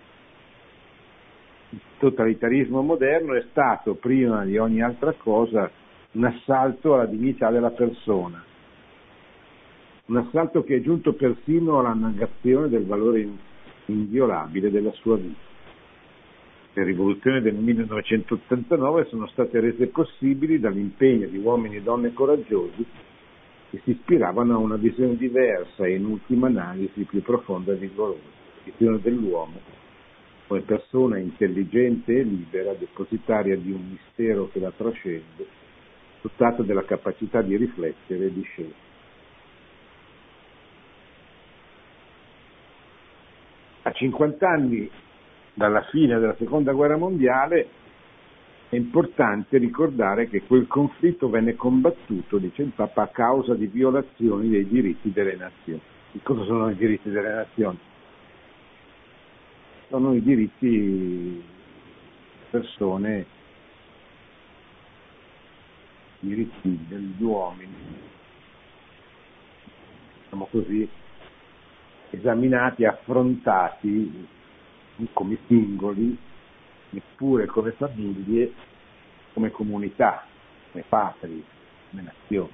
Il 1.69 1.79
totalitarismo 1.97 2.81
moderno 2.81 3.35
è 3.35 3.45
stato, 3.51 3.93
prima 3.93 4.43
di 4.43 4.57
ogni 4.57 4.81
altra 4.81 5.13
cosa, 5.13 5.71
un 6.13 6.25
assalto 6.25 6.93
alla 6.93 7.05
dignità 7.05 7.49
della 7.49 7.71
persona, 7.71 8.43
un 10.05 10.17
assalto 10.17 10.63
che 10.63 10.77
è 10.77 10.81
giunto 10.81 11.13
persino 11.13 11.79
alla 11.79 11.93
negazione 11.93 12.67
del 12.67 12.85
valore 12.85 13.27
inviolabile 13.85 14.69
della 14.69 14.91
sua 14.93 15.15
vita. 15.15 15.49
Le 16.73 16.83
rivoluzioni 16.83 17.41
del 17.41 17.55
1989 17.55 19.05
sono 19.05 19.27
state 19.27 19.59
rese 19.59 19.87
possibili 19.87 20.59
dall'impegno 20.59 21.27
di 21.27 21.37
uomini 21.37 21.77
e 21.77 21.81
donne 21.81 22.13
coraggiosi 22.13 22.85
che 23.69 23.81
si 23.83 23.91
ispiravano 23.91 24.55
a 24.55 24.57
una 24.57 24.77
visione 24.77 25.15
diversa 25.15 25.85
e 25.85 25.95
in 25.95 26.05
ultima 26.05 26.47
analisi 26.47 27.03
più 27.03 27.21
profonda 27.21 27.73
e 27.73 27.75
vigorosa, 27.75 28.19
visione 28.63 28.99
dell'uomo 29.01 29.79
come 30.51 30.63
persona 30.63 31.17
intelligente 31.17 32.13
e 32.13 32.23
libera, 32.23 32.73
depositaria 32.73 33.55
di 33.55 33.71
un 33.71 33.87
mistero 33.91 34.49
che 34.51 34.59
la 34.59 34.73
trascende, 34.75 35.47
dotata 36.21 36.63
della 36.63 36.83
capacità 36.85 37.41
di 37.41 37.55
riflettere 37.55 38.25
e 38.25 38.33
di 38.33 38.41
scegliere. 38.43 38.89
A 43.83 43.91
50 43.91 44.47
anni 44.47 44.89
dalla 45.53 45.81
fine 45.89 46.19
della 46.19 46.35
seconda 46.37 46.71
guerra 46.71 46.97
mondiale 46.97 47.67
è 48.69 48.75
importante 48.75 49.57
ricordare 49.57 50.29
che 50.29 50.43
quel 50.43 50.67
conflitto 50.67 51.29
venne 51.29 51.55
combattuto, 51.55 52.37
dice 52.37 52.61
il 52.61 52.71
Papa, 52.73 53.01
a 53.03 53.07
causa 53.07 53.53
di 53.53 53.67
violazioni 53.67 54.49
dei 54.49 54.65
diritti 54.67 55.11
delle 55.11 55.35
nazioni. 55.35 55.81
Che 56.11 56.19
cosa 56.23 56.43
sono 56.45 56.69
i 56.69 56.75
diritti 56.75 57.09
delle 57.09 57.33
nazioni? 57.33 57.77
Sono 59.89 60.13
i 60.13 60.21
diritti 60.21 60.69
di 60.69 61.43
persone, 62.49 63.25
diritti 66.21 66.79
degli 66.87 67.21
uomini, 67.21 67.73
diciamo 70.23 70.47
così, 70.49 70.87
esaminati, 72.11 72.85
affrontati 72.85 74.27
come 75.13 75.37
singoli 75.47 76.17
neppure 76.91 77.45
come 77.47 77.71
famiglie, 77.71 78.53
come 79.33 79.49
comunità, 79.51 80.25
come 80.71 80.83
patrie, 80.87 81.41
come 81.89 82.01
nazioni. 82.03 82.51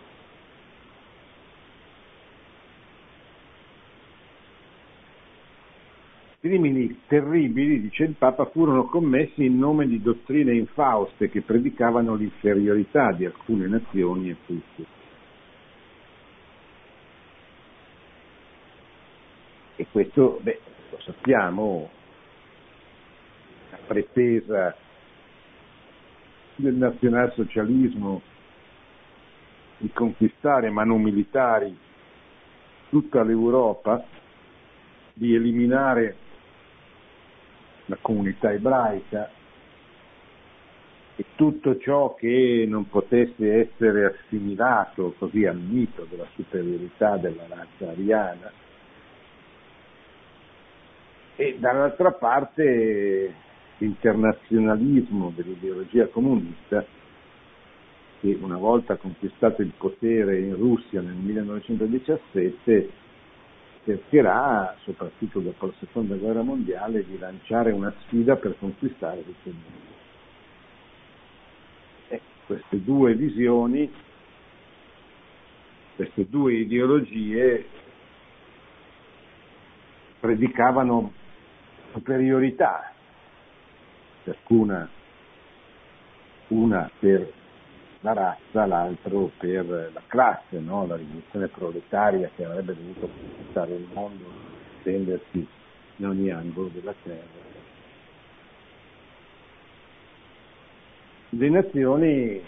Crimini 6.39 7.01
terribili, 7.07 7.81
dice 7.81 8.03
il 8.03 8.13
Papa, 8.13 8.45
furono 8.45 8.85
commessi 8.85 9.43
in 9.43 9.57
nome 9.57 9.87
di 9.87 9.99
dottrine 10.01 10.53
infauste 10.53 11.29
che 11.29 11.41
predicavano 11.41 12.13
l'inferiorità 12.13 13.11
di 13.11 13.25
alcune 13.25 13.67
nazioni 13.67 14.29
e 14.29 14.35
tutti. 14.45 14.85
E 19.77 19.87
questo, 19.91 20.39
beh, 20.43 20.59
lo 20.91 20.99
sappiamo, 20.99 21.89
pretesa 23.87 24.75
del 26.55 26.75
nazionalsocialismo 26.75 28.21
di 29.77 29.89
conquistare 29.91 30.69
manu 30.69 30.97
militari 30.97 31.75
tutta 32.89 33.23
l'Europa, 33.23 34.03
di 35.13 35.33
eliminare 35.33 36.25
la 37.87 37.97
comunità 38.01 38.51
ebraica 38.51 39.29
e 41.15 41.25
tutto 41.35 41.77
ciò 41.79 42.13
che 42.13 42.65
non 42.67 42.87
potesse 42.89 43.71
essere 43.71 44.05
assimilato 44.05 45.15
così 45.17 45.45
al 45.45 45.57
mito 45.57 46.05
della 46.09 46.27
superiorità 46.35 47.17
della 47.17 47.47
razza 47.47 47.91
ariana. 47.91 48.51
E 51.35 51.57
dall'altra 51.59 52.11
parte 52.11 53.33
l'internazionalismo 53.77 55.31
dell'ideologia 55.35 56.07
comunista 56.07 56.85
che 58.19 58.37
una 58.41 58.57
volta 58.57 58.95
conquistato 58.95 59.61
il 59.61 59.73
potere 59.77 60.39
in 60.39 60.55
Russia 60.55 61.01
nel 61.01 61.13
1917 61.13 63.05
cercherà, 63.87 64.75
soprattutto 64.83 65.39
dopo 65.39 65.67
la 65.67 65.73
seconda 65.79 66.15
guerra 66.15 66.41
mondiale, 66.41 67.05
di 67.05 67.17
lanciare 67.17 67.71
una 67.71 67.93
sfida 68.01 68.35
per 68.35 68.57
conquistare 68.59 69.23
tutto 69.23 69.47
il 69.47 69.55
mondo. 69.55 69.95
E 72.09 72.21
queste 72.45 72.83
due 72.83 73.15
visioni, 73.15 73.89
queste 75.95 76.27
due 76.27 76.53
ideologie 76.55 77.65
predicavano 80.19 81.13
superiorità 81.93 82.91
ciascuna 84.25 84.89
una 86.49 86.91
per 86.99 87.31
la 88.01 88.13
razza, 88.13 88.65
l'altro 88.65 89.31
per 89.37 89.91
la 89.93 90.01
classe, 90.07 90.59
no? 90.59 90.85
la 90.85 90.95
rivoluzione 90.95 91.47
proletaria 91.47 92.29
che 92.35 92.45
avrebbe 92.45 92.75
dovuto 92.75 93.07
conquistare 93.07 93.73
il 93.73 93.87
mondo, 93.93 94.25
stendersi 94.79 95.47
in 95.97 96.05
ogni 96.05 96.29
angolo 96.31 96.69
della 96.69 96.93
terra. 97.03 97.45
Le 101.29 101.49
nazioni 101.49 102.41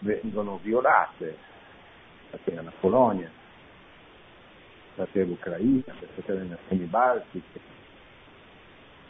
vengono 0.00 0.58
violate, 0.62 1.36
perché 2.30 2.54
la 2.54 2.72
Polonia, 2.78 3.30
perché 4.94 5.24
l'Ucraina, 5.24 5.94
perché 6.14 6.32
le 6.32 6.44
nazioni 6.44 6.84
baltiche, 6.84 7.60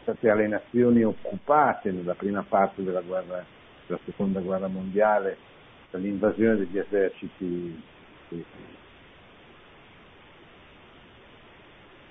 state 0.03 0.31
alle 0.31 0.47
nazioni 0.47 1.03
occupate 1.03 1.91
nella 1.91 2.15
prima 2.15 2.43
parte 2.43 2.83
della, 2.83 3.03
guerra, 3.03 3.45
della 3.87 4.01
seconda 4.05 4.41
guerra 4.41 4.69
mondiale 4.69 5.37
dall'invasione 5.91 6.57
degli 6.57 6.79
eserciti 6.79 7.83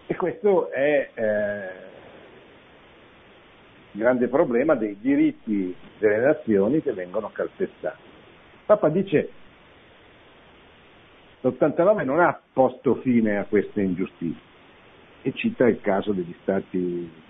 e 0.05 0.15
questo 0.15 0.69
è 0.71 1.09
eh, 1.13 1.87
il 3.91 3.99
grande 3.99 4.27
problema 4.27 4.75
dei 4.75 4.97
diritti 4.99 5.75
delle 5.97 6.17
nazioni 6.17 6.81
che 6.81 6.93
vengono 6.93 7.29
calpestati. 7.29 8.01
Papa 8.65 8.89
dice 8.89 9.31
l'89 11.41 12.03
non 12.03 12.19
ha 12.19 12.39
posto 12.51 12.95
fine 12.95 13.37
a 13.37 13.45
queste 13.45 13.81
ingiustizie 13.81 14.47
e 15.21 15.33
cita 15.33 15.67
il 15.67 15.79
caso 15.79 16.11
degli 16.11 16.35
stati 16.41 17.27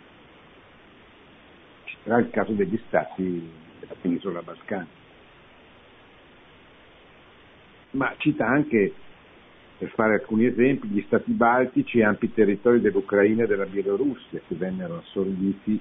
era 2.04 2.18
il 2.18 2.30
caso 2.30 2.54
degli 2.54 2.80
stati 2.88 3.52
della 3.80 3.96
penisola 4.02 4.42
balcanica. 4.42 4.99
Ma 7.92 8.14
cita 8.18 8.46
anche, 8.46 8.94
per 9.78 9.90
fare 9.90 10.16
alcuni 10.16 10.46
esempi, 10.46 10.88
gli 10.88 11.04
stati 11.08 11.32
baltici 11.32 12.00
e 12.00 12.04
ampi 12.04 12.32
territori 12.32 12.82
dell'Ucraina 12.82 13.44
e 13.44 13.48
della 13.48 13.66
Bielorussia 13.66 14.42
che 14.48 14.56
vennero 14.56 14.98
assorbiti 14.98 15.80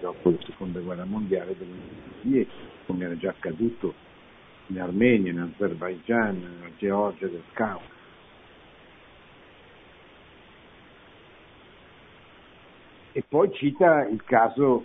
dopo 0.00 0.30
la 0.30 0.38
seconda 0.44 0.80
guerra 0.80 1.04
mondiale 1.04 1.56
dall'Unione 1.56 2.46
come 2.86 3.04
era 3.04 3.16
già 3.16 3.30
accaduto 3.30 3.94
in 4.68 4.80
Armenia, 4.80 5.32
in 5.32 5.38
Azerbaijan, 5.38 6.38
nella 6.38 6.70
Georgia 6.76 7.26
del 7.26 7.42
Caucaso. 7.52 7.94
E 13.12 13.24
poi 13.26 13.50
cita 13.54 14.06
il 14.06 14.22
caso 14.24 14.84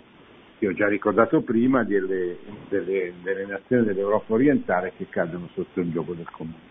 che 0.62 0.68
ho 0.68 0.72
già 0.74 0.86
ricordato 0.86 1.40
prima 1.40 1.82
delle, 1.82 2.38
delle, 2.68 3.14
delle 3.20 3.46
nazioni 3.46 3.84
dell'Europa 3.84 4.34
orientale 4.34 4.92
che 4.96 5.08
cadono 5.08 5.48
sotto 5.54 5.80
il 5.80 5.90
gioco 5.90 6.12
del 6.12 6.30
comune. 6.30 6.70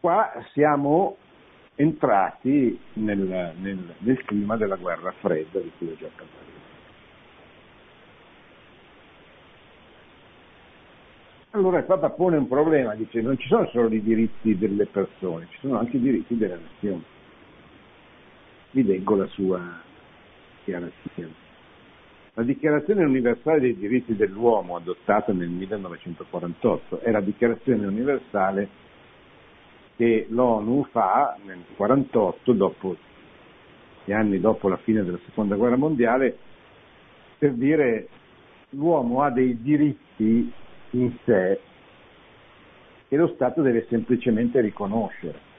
Qua 0.00 0.32
siamo 0.54 1.18
entrati 1.74 2.80
nel, 2.94 3.52
nel, 3.58 3.94
nel 3.98 4.24
clima 4.24 4.56
della 4.56 4.76
guerra 4.76 5.12
fredda 5.20 5.60
di 5.60 5.70
cui 5.76 5.90
ho 5.90 5.96
già 5.96 6.08
parlato. 6.16 6.48
Allora 11.50 11.80
il 11.80 11.84
Papa 11.84 12.08
pone 12.08 12.38
un 12.38 12.48
problema, 12.48 12.94
dice 12.94 13.20
non 13.20 13.36
ci 13.36 13.46
sono 13.46 13.68
solo 13.68 13.94
i 13.94 14.00
diritti 14.00 14.56
delle 14.56 14.86
persone, 14.86 15.48
ci 15.50 15.58
sono 15.60 15.78
anche 15.78 15.98
i 15.98 16.00
diritti 16.00 16.34
delle 16.34 16.60
nazioni. 16.62 17.04
Vi 18.70 18.86
leggo 18.86 19.16
la 19.16 19.26
sua 19.26 19.82
dichiarazione. 20.60 21.48
La 22.34 22.42
Dichiarazione 22.44 23.04
universale 23.04 23.58
dei 23.58 23.76
diritti 23.76 24.14
dell'uomo, 24.14 24.76
adottata 24.76 25.32
nel 25.32 25.48
1948, 25.48 27.00
è 27.00 27.10
la 27.10 27.20
dichiarazione 27.20 27.84
universale 27.86 28.68
che 29.96 30.26
l'ONU 30.30 30.84
fa 30.92 31.36
nel 31.44 31.64
1948, 31.76 32.52
dopo, 32.52 32.96
gli 34.04 34.12
anni 34.12 34.38
dopo 34.38 34.68
la 34.68 34.76
fine 34.76 35.02
della 35.02 35.18
seconda 35.26 35.56
guerra 35.56 35.76
mondiale, 35.76 36.38
per 37.36 37.52
dire 37.52 38.08
l'uomo 38.70 39.22
ha 39.22 39.30
dei 39.30 39.60
diritti 39.60 40.52
in 40.90 41.12
sé 41.24 41.60
che 43.08 43.16
lo 43.16 43.26
Stato 43.34 43.60
deve 43.60 43.86
semplicemente 43.88 44.60
riconoscere. 44.60 45.49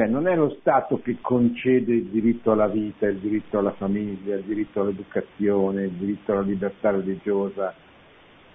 Cioè 0.00 0.08
non 0.08 0.26
è 0.26 0.34
lo 0.34 0.56
Stato 0.60 1.02
che 1.02 1.18
concede 1.20 1.92
il 1.92 2.04
diritto 2.04 2.52
alla 2.52 2.68
vita, 2.68 3.06
il 3.06 3.18
diritto 3.18 3.58
alla 3.58 3.72
famiglia, 3.72 4.34
il 4.36 4.44
diritto 4.44 4.80
all'educazione, 4.80 5.82
il 5.82 5.90
diritto 5.90 6.32
alla 6.32 6.40
libertà 6.40 6.90
religiosa 6.90 7.74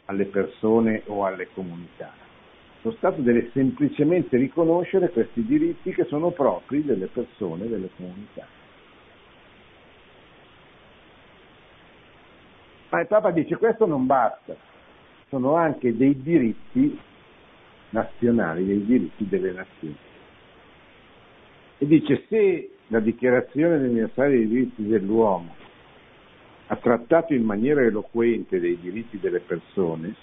alle 0.06 0.26
persone 0.26 1.04
o 1.06 1.24
alle 1.24 1.48
comunità. 1.54 2.12
Lo 2.82 2.90
Stato 2.94 3.22
deve 3.22 3.52
semplicemente 3.54 4.38
riconoscere 4.38 5.12
questi 5.12 5.46
diritti 5.46 5.94
che 5.94 6.06
sono 6.06 6.32
propri 6.32 6.84
delle 6.84 7.06
persone 7.06 7.68
delle 7.68 7.92
comunità. 7.96 8.48
Ma 12.90 13.02
il 13.02 13.08
Papa 13.08 13.30
dice 13.30 13.56
questo 13.58 13.86
non 13.86 14.08
basta, 14.08 14.56
sono 15.30 15.54
anche 15.54 15.96
dei 15.96 16.20
diritti 16.24 17.00
nazionali, 17.92 18.66
dei 18.66 18.84
diritti 18.84 19.30
delle 19.30 19.52
nazioni. 19.52 20.05
E 21.86 21.88
dice 21.88 22.26
se 22.30 22.70
la 22.88 23.00
dichiarazione 23.00 23.76
universale 23.78 24.30
dei 24.32 24.48
diritti 24.48 24.88
dell'uomo 24.88 25.54
ha 26.66 26.76
trattato 26.78 27.36
in 27.36 27.44
maniera 27.44 27.84
eloquente 27.84 28.60
dei 28.60 28.80
diritti 28.82 29.20
delle 29.20 29.40
persone, 29.40 30.16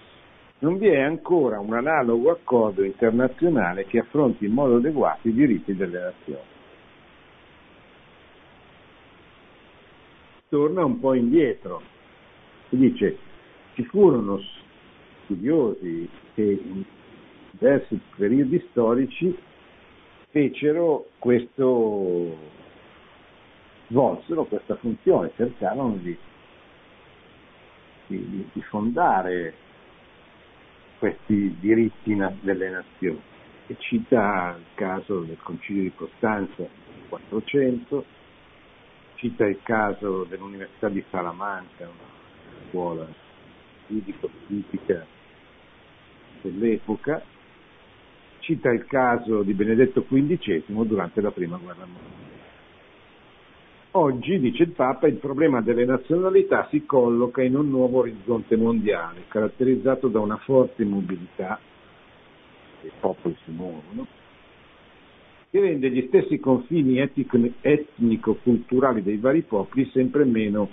non 0.59 0.77
vi 0.77 0.89
è 0.89 1.01
ancora 1.01 1.61
un 1.61 1.73
analogo 1.73 2.33
accordo 2.33 2.83
internazionale 2.83 3.87
che 3.87 4.01
affronti 4.01 4.45
in 4.45 4.55
modo 4.55 4.79
adeguato 4.79 5.29
i 5.29 5.33
diritti 5.33 5.77
delle 5.77 6.01
nazioni. 6.01 6.49
Torna 10.49 10.85
un 10.85 10.99
po' 10.99 11.15
indietro 11.15 11.81
e 12.71 12.77
dice 12.77 13.19
ci 13.75 13.85
furono 13.85 14.41
studiosi 15.23 16.09
che 16.35 16.43
in 16.43 16.83
diversi 17.53 18.01
periodi 18.17 18.61
storici 18.71 19.51
fecero 20.33 21.11
questo, 21.19 22.37
svolsero 23.89 24.45
questa 24.45 24.77
funzione, 24.77 25.31
cercarono 25.37 25.97
di, 25.97 26.17
di, 28.07 28.49
di 28.51 28.63
fondare 28.63 29.55
questi 30.99 31.55
diritti 31.61 32.17
delle 32.41 32.71
nazioni. 32.71 33.21
E 33.67 33.77
cita 33.79 34.57
il 34.59 34.65
caso 34.75 35.21
del 35.21 35.39
Concilio 35.43 35.83
di 35.83 35.93
Costanza 35.95 36.63
nel 36.63 37.09
400, 37.09 38.05
cita 39.17 39.47
il 39.47 39.61
caso 39.63 40.25
dell'Università 40.25 40.89
di 40.89 41.05
Salamanca, 41.11 41.85
una 41.85 42.69
scuola 42.69 43.07
giuridico-politica 43.87 45.07
dell'epoca, 46.41 47.23
cita 48.43 48.71
il 48.71 48.85
caso 48.87 49.43
di 49.43 49.55
Benedetto 49.55 50.05
XV 50.05 50.83
durante 50.83 51.21
la 51.21 51.31
Prima 51.31 51.57
Guerra 51.57 51.87
Mondiale. 51.87 52.31
Oggi, 53.93 54.41
dice 54.41 54.65
il 54.65 54.71
Papa, 54.71 55.07
il 55.07 55.17
problema 55.17 55.61
delle 55.61 55.85
nazionalità 55.85 56.67
si 56.71 56.85
colloca 56.85 57.43
in 57.43 57.57
un 57.57 57.69
nuovo 57.69 58.01
orizzonte 58.01 58.57
mondiale, 58.57 59.25
caratterizzato 59.29 60.09
da 60.09 60.19
una 60.19 60.39
forte 60.39 60.85
mobilità, 60.85 61.61
i 62.83 62.91
popoli 62.99 63.37
si 63.45 63.51
muovono, 63.51 64.07
che 65.51 65.61
rende 65.61 65.91
gli 65.91 66.07
stessi 66.09 66.41
confini 66.41 66.99
etnico-culturali 66.99 69.03
dei 69.03 69.19
vari 69.19 69.43
popoli 69.43 69.89
sempre 69.93 70.25
meno 70.25 70.69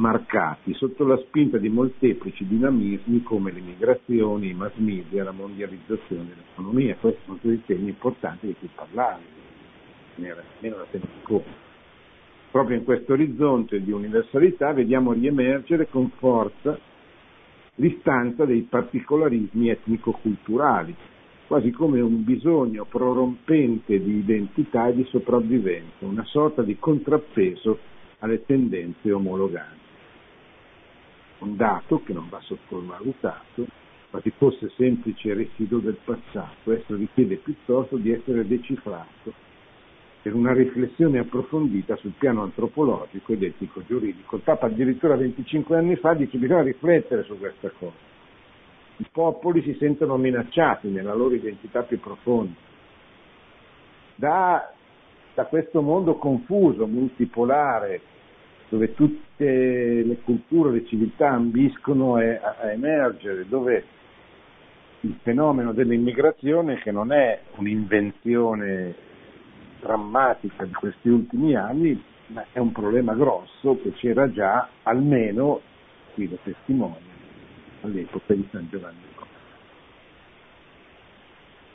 marcati 0.00 0.72
sotto 0.74 1.04
la 1.04 1.18
spinta 1.18 1.58
di 1.58 1.68
molteplici 1.68 2.46
dinamismi 2.46 3.22
come 3.22 3.52
le 3.52 3.60
migrazioni, 3.60 4.48
i 4.48 4.54
mass 4.54 4.74
media, 4.76 5.24
la 5.24 5.30
mondializzazione 5.30 6.28
dell'economia. 6.28 6.96
Questi 6.98 7.20
sono 7.24 7.36
tutti 7.36 7.62
temi 7.66 7.90
importanti 7.90 8.46
di 8.46 8.56
cui 8.58 8.70
parlare, 8.74 9.20
almeno 10.16 10.76
da 10.76 10.86
tempo. 10.90 11.44
Proprio 12.50 12.78
in 12.78 12.84
questo 12.84 13.12
orizzonte 13.12 13.82
di 13.82 13.92
universalità 13.92 14.72
vediamo 14.72 15.12
riemergere 15.12 15.86
con 15.88 16.10
forza 16.16 16.76
l'istanza 17.76 18.44
dei 18.46 18.62
particolarismi 18.62 19.68
etnico-culturali, 19.68 20.96
quasi 21.46 21.70
come 21.70 22.00
un 22.00 22.24
bisogno 22.24 22.86
prorompente 22.86 24.02
di 24.02 24.16
identità 24.16 24.88
e 24.88 24.94
di 24.94 25.04
sopravvivenza, 25.04 26.06
una 26.06 26.24
sorta 26.24 26.62
di 26.62 26.76
contrappeso 26.78 27.78
alle 28.20 28.44
tendenze 28.44 29.12
omologanti 29.12 29.79
un 31.40 31.56
dato 31.56 32.02
che 32.02 32.12
non 32.12 32.28
va 32.28 32.40
sottovalutato, 32.40 33.66
ma 34.10 34.20
se 34.20 34.32
fosse 34.36 34.70
semplice 34.76 35.34
residuo 35.34 35.78
del 35.78 35.98
passato, 36.02 36.72
esso 36.72 36.94
richiede 36.96 37.36
piuttosto 37.36 37.96
di 37.96 38.10
essere 38.10 38.46
decifrato 38.46 39.48
per 40.22 40.34
una 40.34 40.52
riflessione 40.52 41.18
approfondita 41.18 41.96
sul 41.96 42.12
piano 42.18 42.42
antropologico 42.42 43.32
ed 43.32 43.42
etico-giuridico. 43.42 44.36
Il 44.36 44.42
Papa 44.42 44.66
addirittura 44.66 45.16
25 45.16 45.76
anni 45.76 45.96
fa 45.96 46.12
dice 46.12 46.32
che 46.32 46.38
bisogna 46.38 46.62
riflettere 46.62 47.22
su 47.22 47.38
questa 47.38 47.70
cosa. 47.78 48.08
I 48.98 49.06
popoli 49.10 49.62
si 49.62 49.74
sentono 49.78 50.18
minacciati 50.18 50.88
nella 50.88 51.14
loro 51.14 51.34
identità 51.34 51.82
più 51.84 51.98
profonda. 52.00 52.52
Da, 54.14 54.70
da 55.32 55.46
questo 55.46 55.80
mondo 55.80 56.16
confuso, 56.16 56.86
multipolare, 56.86 58.02
dove 58.70 58.94
tutte 58.94 59.44
le 59.44 60.18
culture, 60.22 60.70
le 60.70 60.86
civiltà 60.86 61.30
ambiscono 61.30 62.14
a, 62.14 62.56
a 62.60 62.70
emergere, 62.70 63.46
dove 63.48 63.84
il 65.00 65.18
fenomeno 65.22 65.72
dell'immigrazione, 65.72 66.78
che 66.78 66.92
non 66.92 67.12
è 67.12 67.40
un'invenzione 67.56 68.94
drammatica 69.80 70.64
di 70.64 70.72
questi 70.72 71.08
ultimi 71.08 71.56
anni, 71.56 72.00
ma 72.26 72.46
è 72.52 72.60
un 72.60 72.70
problema 72.70 73.14
grosso 73.14 73.80
che 73.82 73.92
c'era 73.94 74.30
già 74.30 74.68
almeno, 74.84 75.60
qui 76.14 76.28
lo 76.28 76.38
testimonia, 76.42 77.10
all'epoca 77.80 78.34
di 78.34 78.46
San 78.52 78.68
Giovanni 78.70 78.98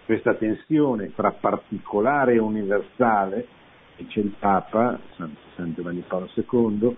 Questa 0.06 0.34
tensione 0.36 1.10
fra 1.10 1.32
particolare 1.32 2.36
e 2.36 2.40
universale 2.40 3.48
dice 3.98 4.20
il 4.20 4.34
Papa, 4.38 5.00
San, 5.16 5.74
Giovanni 5.74 6.04
Paolo 6.08 6.30
II, 6.34 6.96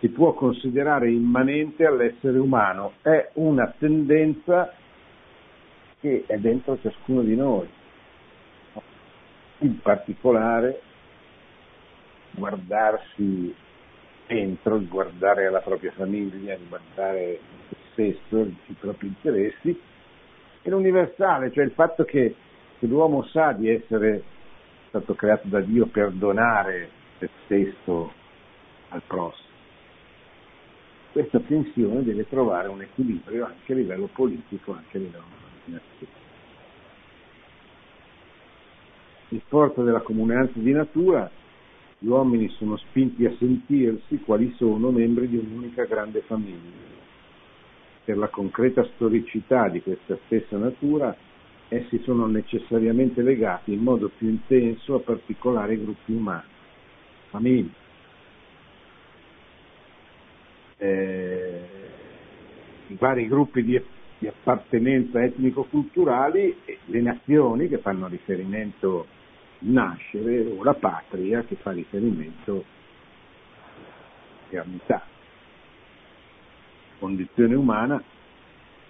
si 0.00 0.08
può 0.08 0.34
considerare 0.34 1.10
immanente 1.10 1.86
all'essere 1.86 2.38
umano, 2.38 2.94
è 3.02 3.30
una 3.34 3.72
tendenza 3.78 4.72
che 6.00 6.24
è 6.26 6.36
dentro 6.38 6.78
ciascuno 6.80 7.22
di 7.22 7.34
noi. 7.34 7.68
In 9.58 9.80
particolare 9.80 10.82
guardarsi 12.32 13.54
dentro, 14.26 14.80
guardare 14.80 15.46
alla 15.46 15.60
propria 15.60 15.92
famiglia, 15.92 16.56
guardare 16.68 17.40
se 17.68 17.76
stesso, 17.92 18.40
i 18.40 18.74
propri 18.78 19.06
interessi, 19.06 19.80
è 20.62 20.68
l'universale, 20.68 21.52
cioè 21.52 21.64
il 21.64 21.72
fatto 21.72 22.04
che, 22.04 22.34
che 22.78 22.86
l'uomo 22.86 23.24
sa 23.24 23.52
di 23.52 23.70
essere 23.70 24.22
stato 24.94 25.14
creato 25.14 25.48
da 25.48 25.60
Dio 25.60 25.86
per 25.86 26.12
donare 26.12 26.88
se 27.18 27.28
stesso 27.44 28.12
al 28.90 29.02
prossimo. 29.04 29.42
Questa 31.10 31.40
tensione 31.40 32.04
deve 32.04 32.28
trovare 32.28 32.68
un 32.68 32.80
equilibrio 32.80 33.46
anche 33.46 33.72
a 33.72 33.76
livello 33.76 34.08
politico, 34.12 34.72
anche 34.72 34.96
a 34.96 35.00
livello 35.00 35.24
nazionale. 35.64 36.22
Il 39.30 39.42
forza 39.48 39.82
della 39.82 40.00
comunanza 40.00 40.60
di 40.60 40.70
natura, 40.70 41.28
gli 41.98 42.06
uomini 42.06 42.48
sono 42.50 42.76
spinti 42.76 43.24
a 43.24 43.34
sentirsi 43.36 44.20
quali 44.20 44.54
sono 44.56 44.92
membri 44.92 45.28
di 45.28 45.38
un'unica 45.38 45.84
grande 45.84 46.20
famiglia. 46.20 46.92
Per 48.04 48.16
la 48.16 48.28
concreta 48.28 48.84
storicità 48.94 49.68
di 49.68 49.82
questa 49.82 50.16
stessa 50.26 50.56
natura, 50.56 51.16
essi 51.68 52.00
sono 52.02 52.26
necessariamente 52.26 53.22
legati 53.22 53.72
in 53.72 53.82
modo 53.82 54.10
più 54.16 54.28
intenso 54.28 54.96
a 54.96 55.00
particolari 55.00 55.80
gruppi 55.80 56.12
umani, 56.12 56.42
famiglie. 57.28 57.82
Eh, 60.78 61.62
I 62.88 62.96
vari 62.98 63.26
gruppi 63.26 63.64
di, 63.64 63.80
di 64.18 64.26
appartenenza 64.26 65.22
etnico-culturali 65.22 66.56
le 66.86 67.00
nazioni 67.00 67.68
che 67.68 67.78
fanno 67.78 68.06
riferimento 68.08 69.00
al 69.00 69.68
nascere 69.70 70.40
o 70.40 70.62
la 70.62 70.74
patria 70.74 71.42
che 71.44 71.54
fa 71.56 71.70
riferimento 71.70 72.64
all'eternità. 74.54 75.06
Condizione 76.98 77.54
umana 77.54 78.02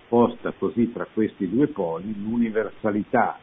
posta 0.09 0.53
così 0.53 0.93
tra 0.93 1.07
questi 1.13 1.49
due 1.49 1.69
poli 1.69 2.15
l'universalità, 2.23 3.39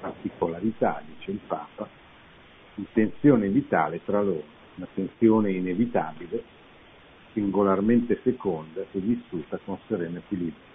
particolarità, 0.00 1.02
dice 1.06 1.30
il 1.30 1.40
Papa, 1.46 1.88
di 2.74 2.86
tensione 2.92 3.48
vitale 3.48 4.00
tra 4.04 4.22
loro, 4.22 4.44
una 4.76 4.88
tensione 4.94 5.52
inevitabile, 5.52 6.42
singolarmente 7.32 8.16
feconda 8.16 8.80
e 8.80 8.98
vissuta 8.98 9.58
con 9.64 9.78
sereno 9.86 10.18
equilibrio. 10.18 10.68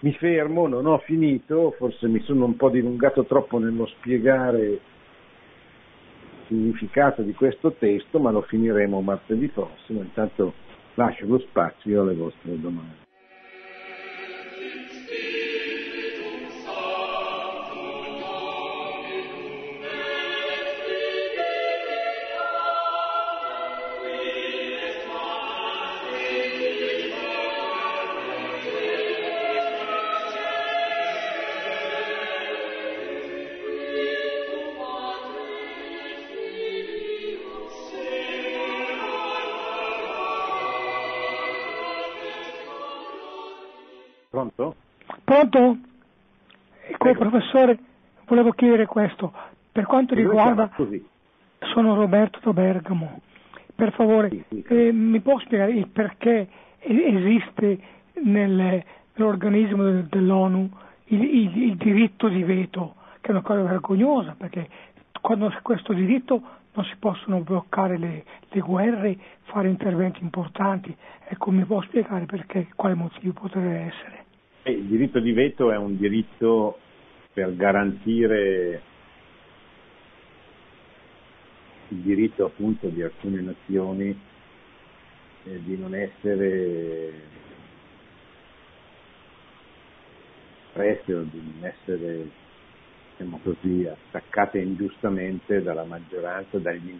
Mi 0.00 0.12
fermo, 0.14 0.66
non 0.66 0.86
ho 0.86 0.98
finito, 0.98 1.74
forse 1.78 2.08
mi 2.08 2.20
sono 2.22 2.44
un 2.44 2.56
po' 2.56 2.70
dilungato 2.70 3.24
troppo 3.24 3.58
nello 3.58 3.86
spiegare 3.86 4.66
il 4.66 4.80
significato 6.48 7.22
di 7.22 7.32
questo 7.34 7.72
testo, 7.72 8.18
ma 8.18 8.32
lo 8.32 8.42
finiremo 8.42 9.00
martedì 9.00 9.46
prossimo, 9.48 10.00
intanto 10.00 10.54
lascio 10.94 11.26
lo 11.26 11.38
spazio 11.38 12.02
alle 12.02 12.14
vostre 12.14 12.60
domande. 12.60 13.01
Pronto? 44.50 44.74
Pronto? 45.24 45.78
Ecco, 46.88 47.14
professore, 47.14 47.78
volevo 48.26 48.50
chiedere 48.52 48.86
questo. 48.86 49.32
Per 49.70 49.84
quanto 49.86 50.14
riguarda... 50.14 50.70
Sono 51.72 51.94
Roberto 51.94 52.40
da 52.42 52.52
Bergamo. 52.52 53.20
Per 53.74 53.92
favore, 53.92 54.28
Sì, 54.30 54.44
sì. 54.48 54.64
eh, 54.68 54.92
mi 54.92 55.20
può 55.20 55.38
spiegare 55.38 55.72
il 55.72 55.86
perché 55.88 56.48
esiste 56.80 57.78
nel- 58.24 58.82
nell'organismo 59.14 59.84
del- 59.84 60.04
dell'ONU 60.06 60.68
il, 61.06 61.22
il- 61.22 61.62
il 61.62 61.76
diritto 61.76 62.28
di 62.28 62.42
veto, 62.42 62.94
che 63.20 63.28
è 63.28 63.30
una 63.30 63.42
cosa 63.42 63.62
vergognosa, 63.62 64.34
perché 64.36 64.68
quando 65.20 65.48
c'è 65.50 65.62
questo 65.62 65.92
diritto 65.92 66.42
non 66.74 66.84
si 66.86 66.96
possono 66.98 67.40
bloccare 67.40 67.96
le, 67.96 68.24
le 68.48 68.60
guerre, 68.60 69.16
fare 69.44 69.68
interventi 69.68 70.20
importanti. 70.22 70.94
Ecco, 71.28 71.50
mi 71.52 71.64
può 71.64 71.80
spiegare 71.82 72.24
perché, 72.26 72.68
quale 72.74 72.94
motivo 72.94 73.32
potrebbe 73.40 73.78
essere? 73.78 74.24
Il 74.64 74.84
diritto 74.84 75.18
di 75.18 75.32
veto 75.32 75.72
è 75.72 75.76
un 75.76 75.96
diritto 75.96 76.78
per 77.32 77.54
garantire 77.56 78.82
il 81.88 81.98
diritto 81.98 82.46
appunto 82.46 82.88
di 82.88 83.02
alcune 83.02 83.40
nazioni 83.40 84.18
eh, 85.44 85.62
di 85.64 85.76
non 85.76 85.94
essere 85.94 87.12
prese 90.72 91.14
o 91.14 91.22
di 91.22 91.42
non 91.42 91.64
essere 91.64 92.30
diciamo 93.16 93.40
così, 93.42 93.86
attaccate 93.86 94.58
ingiustamente 94.58 95.62
dalla 95.62 95.84
maggioranza, 95.84 96.58
dagli, 96.58 96.98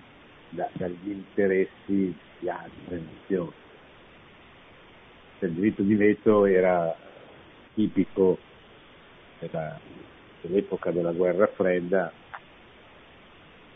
da- 0.50 0.68
dagli 0.72 1.10
interessi 1.10 2.14
di 2.38 2.48
altre 2.48 3.00
nazioni. 3.00 3.52
Cioè, 5.38 5.48
Il 5.48 5.54
diritto 5.54 5.82
di 5.82 5.94
veto 5.94 6.44
era 6.44 6.94
tipico 7.74 8.38
della- 9.40 9.78
dell'epoca 10.42 10.90
della 10.90 11.12
guerra 11.12 11.46
fredda 11.48 12.12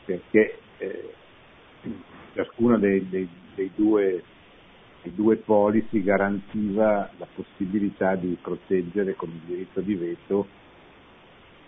perché 0.05 0.61
eh, 0.79 1.15
ciascuno 2.35 2.79
dei, 2.79 3.09
dei- 3.09 3.29
dei 3.55 3.71
due, 3.75 4.23
dei 5.03 5.15
due 5.15 5.37
poli 5.37 5.87
si 5.91 6.03
garantiva 6.03 7.11
la 7.19 7.27
possibilità 7.35 8.15
di 8.17 8.37
proteggere 8.41 9.15
con 9.15 9.31
il 9.31 9.41
diritto 9.41 9.81
di 9.81 9.95
veto 9.95 10.49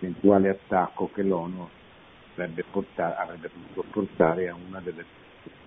l'eventuale 0.01 0.51
attacco 0.51 1.11
che 1.13 1.23
l'ONU 1.23 1.69
avrebbe, 2.35 2.65
porta- 2.71 3.17
avrebbe 3.19 3.49
potuto 3.49 3.85
portare 3.91 4.49
a 4.49 4.55
una 4.55 4.81
delle 4.81 5.05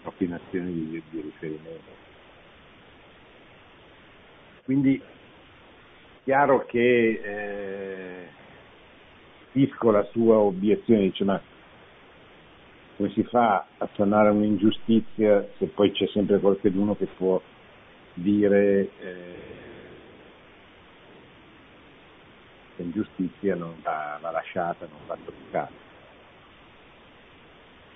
proprie 0.02 0.30
nazioni 0.30 0.72
di, 0.74 1.04
di 1.10 1.22
riferimento. 1.22 1.92
Quindi 4.64 5.02
chiaro 6.32 6.66
che 6.66 7.22
eh, 7.22 8.28
capisco 9.48 9.92
la 9.92 10.08
sua 10.12 10.38
obiezione, 10.38 11.02
dice 11.02 11.26
ma 11.26 11.42
come 12.96 13.10
si 13.10 13.22
fa 13.24 13.66
a 13.78 13.90
sanare 13.98 14.30
un'ingiustizia 14.30 15.46
se 15.58 15.66
poi 15.66 15.92
c'è 15.92 16.08
sempre 16.08 16.40
qualcuno 16.40 16.96
che 16.96 17.08
può 17.18 17.42
dire 18.14 18.90
eh, 19.02 19.36
che 22.78 22.84
l'ingiustizia 22.84 23.56
non 23.56 23.74
va, 23.82 24.18
va 24.22 24.32
lasciata, 24.32 24.88
non 24.90 25.00
va 25.08 25.18
toccata. 25.26 25.74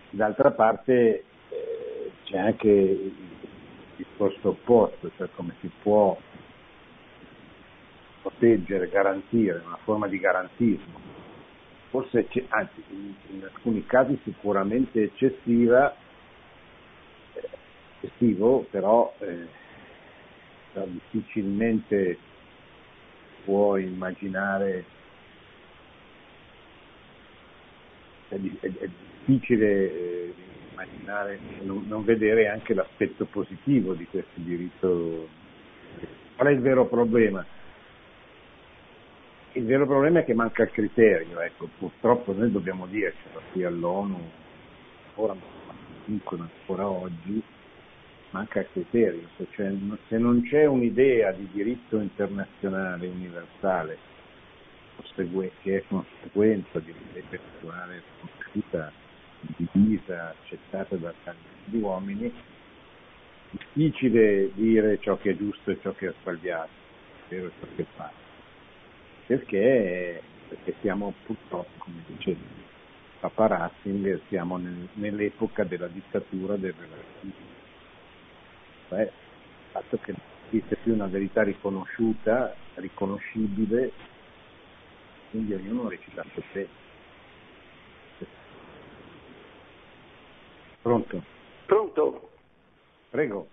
D'altra 0.10 0.52
parte 0.52 1.24
eh, 1.48 2.12
c'è 2.26 2.38
anche 2.38 2.68
il 2.68 3.14
discorso 3.96 4.50
opposto, 4.50 5.10
cioè 5.16 5.30
come 5.36 5.56
si 5.62 5.72
può 5.82 6.18
proteggere, 8.30 8.90
garantire, 8.90 9.62
una 9.64 9.78
forma 9.84 10.08
di 10.08 10.20
garantismo, 10.20 11.00
forse 11.92 12.28
anzi 12.50 12.84
in, 12.90 13.44
alcuni 13.44 13.86
casi 13.86 14.20
sicuramente 14.24 15.04
eccessiva, 15.04 15.96
eh, 17.34 17.50
eccessivo, 18.02 18.66
però, 18.72 19.14
eh, 19.20 19.64
difficilmente 20.88 22.18
può 23.46 23.78
immaginare, 23.78 24.84
è, 28.30 28.36
è- 28.36 28.72
è 28.80 28.90
difficile 29.24 29.68
eh, 29.92 30.34
immaginare, 30.72 31.40
non, 31.62 31.86
non 31.88 32.04
vedere 32.04 32.48
anche 32.48 32.74
l'aspetto 32.74 33.26
positivo 33.26 33.94
di 33.94 34.06
questo 34.08 34.40
diritto. 34.40 35.30
Qual 36.36 36.48
è 36.50 36.52
il 36.52 36.60
vero 36.60 36.88
problema? 36.88 37.46
Il 39.56 39.64
vero 39.64 39.86
problema 39.86 40.20
è 40.20 40.26
che 40.26 40.34
manca 40.34 40.64
il 40.64 40.72
criterio, 40.72 41.39
ecco, 41.39 41.70
purtroppo 41.78 42.34
noi 42.34 42.51
dobbiamo 42.51 42.88
dircelo 42.88 43.41
qui 43.53 43.64
all'ONU, 43.64 44.20
dicono 46.03 46.43
ancora 46.43 46.89
oggi, 46.89 47.41
manca 48.32 48.60
il 48.60 48.68
criterio, 48.74 49.30
se, 49.38 49.47
se 50.10 50.18
non 50.18 50.41
c'è 50.41 50.66
un'idea 50.66 51.32
di 51.32 51.47
diritto 51.53 52.01
internazionale 52.01 53.08
universale 53.08 53.97
che 55.62 55.78
è 55.78 55.84
conseguenza 55.88 56.80
di 56.80 56.93
personale 57.30 58.03
conosciuta, 58.20 58.91
divisa, 59.39 60.36
accettata 60.38 60.97
da 60.97 61.14
tanti 61.24 61.78
uomini, 61.78 62.30
difficile 63.51 64.51
dire 64.53 64.99
ciò 64.99 65.16
che 65.16 65.30
è 65.30 65.38
giusto 65.38 65.72
e 65.72 65.80
ciò 65.82 65.93
che 65.93 66.10
è 66.10 66.14
sbagliato, 66.20 66.70
vero 67.30 67.47
e 67.47 67.51
ciò 67.58 67.68
che 67.74 67.82
è 67.84 67.86
falso 67.95 68.25
perché, 69.26 70.22
perché 70.50 70.76
siamo 70.82 71.14
purtroppo, 71.24 71.70
come 71.80 72.04
dice 72.08 72.36
Papa 73.20 73.48
Ratzinger, 73.48 74.22
siamo 74.28 74.58
nel- 74.58 74.88
nell'epoca 74.94 75.64
della 75.64 75.88
dittatura 75.88 76.56
del 76.58 76.74
relativismo. 76.74 77.54
Cioè, 78.90 79.02
il 79.02 79.12
fatto 79.72 79.98
che 79.98 80.12
non 80.12 80.22
esiste 80.50 80.76
più 80.78 80.94
una 80.94 81.08
verità 81.08 81.44
riconosciuta, 81.44 82.56
riconoscibile, 82.76 83.92
quindi 85.32 85.54
ognuno 85.54 85.90
recita 85.90 86.24
per 86.34 86.44
sé. 86.54 86.68
Pronto? 90.82 91.24
Pronto? 91.66 92.30
Prego. 93.10 93.48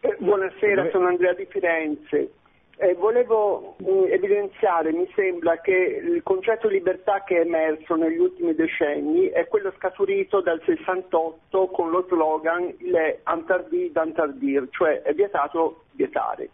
Eh, 0.00 0.16
buonasera, 0.20 0.82
Dove- 0.82 0.90
sono 0.92 1.08
Andrea 1.08 1.32
di 1.32 1.46
Firenze. 1.46 2.30
Eh, 2.78 2.92
volevo 2.94 3.76
mh, 3.78 4.04
evidenziare, 4.10 4.92
mi 4.92 5.10
sembra 5.14 5.60
che 5.62 5.72
il 5.72 6.22
concetto 6.22 6.68
di 6.68 6.74
libertà 6.74 7.24
che 7.24 7.36
è 7.38 7.40
emerso 7.40 7.94
negli 7.94 8.18
ultimi 8.18 8.54
decenni 8.54 9.28
è 9.28 9.48
quello 9.48 9.72
scaturito 9.78 10.42
dal 10.42 10.60
68 10.62 11.68
con 11.68 11.88
lo 11.88 12.04
slogan 12.06 12.74
il 12.80 12.92
è 12.92 13.20
interdit 13.32 13.98
d'interdire, 13.98 14.68
cioè 14.72 15.00
è 15.00 15.14
vietato 15.14 15.84
vietare, 15.92 16.50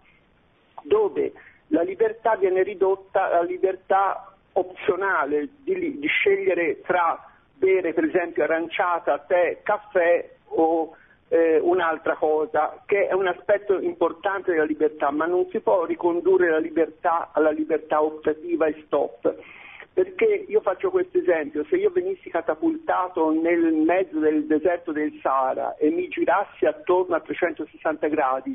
dove 0.83 1.33
la 1.69 1.83
libertà 1.83 2.37
viene 2.37 2.63
ridotta 2.63 3.25
alla 3.25 3.43
libertà 3.43 4.33
opzionale 4.53 5.49
di, 5.65 5.99
di 5.99 6.07
scegliere 6.07 6.83
tra 6.83 7.19
bere 7.55 7.93
per 7.95 8.05
esempio 8.05 8.45
aranciata, 8.45 9.19
tè, 9.19 9.59
caffè 9.65 10.31
o 10.55 10.95
eh, 11.33 11.59
un'altra 11.59 12.15
cosa, 12.17 12.83
che 12.85 13.09
è 13.09 13.15
un 13.15 13.27
aspetto 13.27 13.81
importante 13.81 14.51
della 14.51 14.65
libertà, 14.65 15.11
ma 15.11 15.25
non 15.25 15.49
si 15.51 15.61
può 15.61 15.87
ricondurre 15.87 16.51
la 16.51 16.59
libertà 16.59 17.31
alla 17.33 17.51
libertà 17.51 18.03
optativa 18.03 18.67
e 18.67 18.83
stop. 18.85 19.35
Perché 19.95 20.45
io 20.47 20.61
faccio 20.61 20.91
questo 20.91 21.17
esempio, 21.17 21.65
se 21.71 21.77
io 21.77 21.91
venissi 21.91 22.29
catapultato 22.29 23.31
nel 23.31 23.73
mezzo 23.73 24.19
del 24.19 24.45
deserto 24.45 24.93
del 24.93 25.19
Sahara 25.23 25.77
e 25.77 25.89
mi 25.89 26.07
girassi 26.09 26.67
attorno 26.67 27.15
a 27.15 27.21
360 27.21 28.09
gradi 28.09 28.55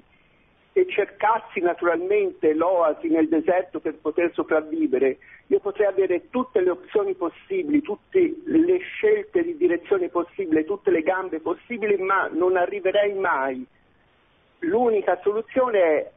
e 0.79 0.87
cercassi 0.87 1.59
naturalmente 1.59 2.53
l'oasi 2.53 3.07
nel 3.07 3.27
deserto 3.27 3.79
per 3.79 3.95
poter 3.95 4.31
sopravvivere, 4.33 5.17
io 5.47 5.59
potrei 5.59 5.87
avere 5.87 6.29
tutte 6.29 6.61
le 6.61 6.69
opzioni 6.69 7.15
possibili, 7.15 7.81
tutte 7.81 8.35
le 8.43 8.77
scelte 8.77 9.43
di 9.43 9.57
direzione 9.57 10.09
possibile, 10.09 10.65
tutte 10.65 10.91
le 10.91 11.01
gambe 11.01 11.39
possibili, 11.39 11.97
ma 11.97 12.29
non 12.31 12.57
arriverei 12.57 13.15
mai. 13.15 13.65
L'unica 14.59 15.19
soluzione 15.23 15.79
è 15.79 16.11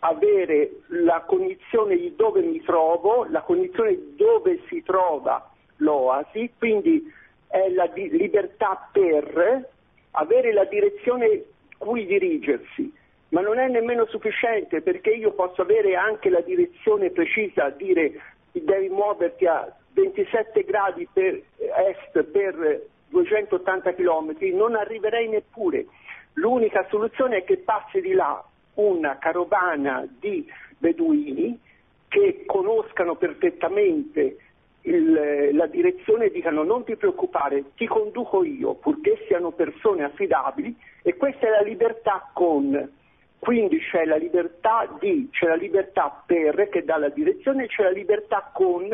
avere 0.00 0.70
la 0.88 1.22
cognizione 1.26 1.96
di 1.96 2.14
dove 2.14 2.40
mi 2.40 2.62
trovo, 2.62 3.26
la 3.28 3.42
cognizione 3.42 3.96
di 3.96 4.14
dove 4.14 4.60
si 4.68 4.80
trova 4.84 5.50
l'oasi, 5.78 6.52
quindi 6.56 7.12
è 7.48 7.68
la 7.70 7.88
di- 7.88 8.10
libertà 8.10 8.88
per 8.92 9.68
avere 10.12 10.52
la 10.52 10.64
direzione 10.66 11.42
cui 11.78 12.06
dirigersi 12.06 13.02
ma 13.34 13.40
non 13.40 13.58
è 13.58 13.66
nemmeno 13.66 14.06
sufficiente 14.06 14.80
perché 14.80 15.10
io 15.10 15.32
posso 15.32 15.62
avere 15.62 15.96
anche 15.96 16.30
la 16.30 16.40
direzione 16.40 17.10
precisa, 17.10 17.68
dire 17.70 18.12
devi 18.52 18.88
muoverti 18.88 19.44
a 19.46 19.74
27 19.92 20.62
gradi 20.62 21.08
per 21.12 21.42
est 21.56 22.22
per 22.22 22.86
280 23.08 23.92
km, 23.94 24.36
non 24.52 24.76
arriverei 24.76 25.28
neppure. 25.28 25.86
L'unica 26.34 26.86
soluzione 26.88 27.38
è 27.38 27.44
che 27.44 27.56
passi 27.56 28.00
di 28.00 28.12
là 28.12 28.42
una 28.74 29.18
carovana 29.18 30.06
di 30.20 30.48
beduini 30.78 31.58
che 32.06 32.44
conoscano 32.46 33.16
perfettamente 33.16 34.36
il, 34.82 35.50
la 35.56 35.66
direzione 35.66 36.26
e 36.26 36.30
dicano 36.30 36.62
non 36.62 36.84
ti 36.84 36.94
preoccupare, 36.94 37.64
ti 37.74 37.86
conduco 37.88 38.44
io, 38.44 38.74
purché 38.74 39.24
siano 39.26 39.50
persone 39.50 40.04
affidabili 40.04 40.76
e 41.02 41.16
questa 41.16 41.48
è 41.48 41.50
la 41.50 41.62
libertà 41.62 42.30
con 42.32 43.02
quindi 43.44 43.78
c'è 43.78 44.06
la 44.06 44.16
libertà 44.16 44.88
di, 44.98 45.28
c'è 45.30 45.46
la 45.46 45.54
libertà 45.54 46.22
per 46.24 46.70
che 46.70 46.82
dà 46.82 46.96
la 46.96 47.10
direzione, 47.10 47.66
c'è 47.66 47.82
la 47.82 47.90
libertà 47.90 48.50
con 48.54 48.88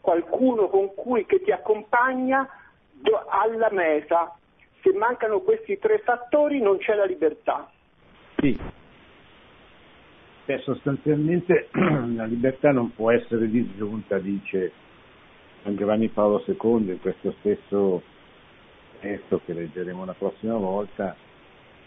qualcuno 0.00 0.68
con 0.68 0.94
cui 0.94 1.26
che 1.26 1.42
ti 1.42 1.50
accompagna 1.50 2.48
alla 3.28 3.68
meta. 3.72 4.38
Se 4.80 4.92
mancano 4.92 5.40
questi 5.40 5.76
tre 5.80 5.98
fattori 6.04 6.60
non 6.60 6.78
c'è 6.78 6.94
la 6.94 7.04
libertà. 7.04 7.68
Sì. 8.36 8.56
Beh, 10.44 10.58
sostanzialmente 10.60 11.68
la 12.14 12.26
libertà 12.26 12.70
non 12.70 12.94
può 12.94 13.10
essere 13.10 13.50
disgiunta, 13.50 14.18
dice 14.18 14.70
San 15.64 15.74
Giovanni 15.74 16.06
Paolo 16.10 16.44
II 16.46 16.92
in 16.92 17.00
questo 17.00 17.34
stesso 17.40 18.02
testo 19.00 19.40
che 19.44 19.52
leggeremo 19.52 20.04
la 20.04 20.14
prossima 20.14 20.56
volta, 20.56 21.16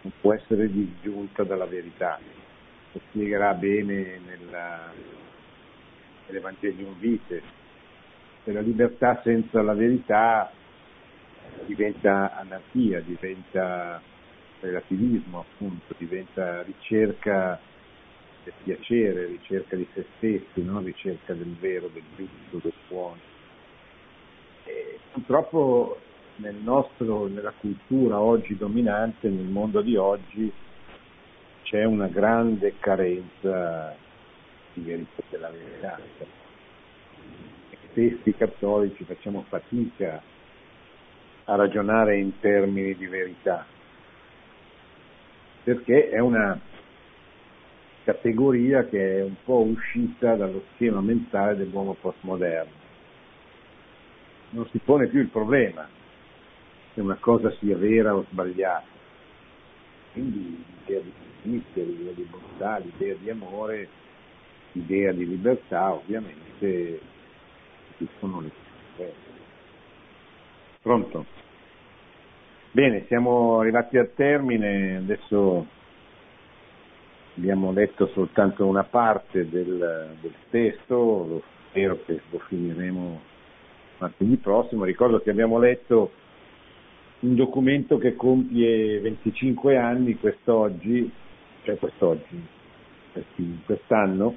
non 0.01 0.13
può 0.21 0.33
essere 0.33 0.71
disgiunta 0.71 1.43
dalla 1.43 1.65
verità. 1.65 2.19
Lo 2.91 3.01
spiegherà 3.09 3.53
bene 3.53 4.19
nella, 4.25 4.91
nell'Evangelium 6.27 6.97
Vite. 6.99 7.41
Se 8.43 8.51
la 8.51 8.61
libertà 8.61 9.19
senza 9.23 9.61
la 9.61 9.73
verità 9.73 10.51
diventa 11.65 12.35
anarchia, 12.37 13.01
diventa 13.01 14.01
relativismo 14.61 15.39
appunto, 15.39 15.93
diventa 15.97 16.61
ricerca 16.63 17.59
del 18.43 18.53
piacere, 18.63 19.25
ricerca 19.25 19.75
di 19.75 19.87
se 19.93 20.05
stessi, 20.17 20.63
non 20.63 20.83
ricerca 20.83 21.33
del 21.33 21.55
vero, 21.59 21.89
del 21.93 22.03
giusto, 22.15 22.59
del 22.61 22.73
buono. 22.87 23.19
E 24.63 24.99
purtroppo 25.11 25.99
nel 26.39 26.55
nostro, 26.55 27.27
nella 27.27 27.53
cultura 27.57 28.19
oggi 28.19 28.55
dominante, 28.55 29.29
nel 29.29 29.45
mondo 29.45 29.81
di 29.81 29.95
oggi, 29.95 30.51
c'è 31.63 31.83
una 31.83 32.07
grande 32.07 32.75
carenza 32.79 33.95
di 34.73 34.81
verità 34.81 35.21
della 35.29 35.49
verità. 35.49 35.99
Stessi 37.91 38.33
cattolici 38.35 39.03
facciamo 39.03 39.45
fatica 39.47 40.21
a 41.45 41.55
ragionare 41.55 42.17
in 42.17 42.39
termini 42.39 42.95
di 42.95 43.07
verità, 43.07 43.65
perché 45.63 46.09
è 46.09 46.19
una 46.19 46.59
categoria 48.03 48.85
che 48.85 49.17
è 49.17 49.23
un 49.23 49.35
po' 49.43 49.61
uscita 49.61 50.35
dallo 50.35 50.63
schema 50.73 51.01
mentale 51.01 51.57
dell'uomo 51.57 51.95
postmoderno. 51.99 52.77
Non 54.51 54.67
si 54.69 54.79
pone 54.79 55.07
più 55.07 55.19
il 55.19 55.27
problema, 55.27 55.87
se 56.99 57.01
una 57.01 57.17
cosa 57.19 57.49
sia 57.59 57.77
vera 57.77 58.13
o 58.13 58.25
sbagliata. 58.29 58.85
Quindi 60.11 60.63
l'idea 60.85 61.01
di 61.01 61.13
giustizia, 61.41 61.83
l'idea 61.83 62.11
di 62.11 62.27
bontà, 62.29 62.77
l'idea 62.79 63.15
di 63.15 63.29
amore, 63.29 63.87
l'idea 64.73 65.13
di 65.13 65.25
libertà 65.25 65.93
ovviamente 65.93 66.99
ci 67.97 68.07
sono 68.19 68.41
le 68.41 68.51
cose. 68.97 69.13
Pronto? 70.81 71.25
Bene, 72.71 73.05
siamo 73.07 73.59
arrivati 73.59 73.97
al 73.97 74.13
termine, 74.13 74.97
adesso 74.97 75.65
abbiamo 77.37 77.71
letto 77.71 78.07
soltanto 78.07 78.65
una 78.65 78.83
parte 78.83 79.47
del, 79.49 80.17
del 80.21 80.33
testo, 80.49 81.41
spero 81.69 82.03
che 82.05 82.19
lo 82.29 82.39
finiremo 82.39 83.21
martedì 83.99 84.35
prossimo. 84.37 84.83
Ricordo 84.83 85.21
che 85.21 85.29
abbiamo 85.29 85.59
letto 85.59 86.11
un 87.21 87.35
documento 87.35 87.97
che 87.97 88.15
compie 88.15 88.99
25 88.99 89.75
anni 89.75 90.17
quest'oggi, 90.17 91.11
cioè 91.63 91.77
quest'oggi, 91.77 92.41
quest'anno, 93.65 94.35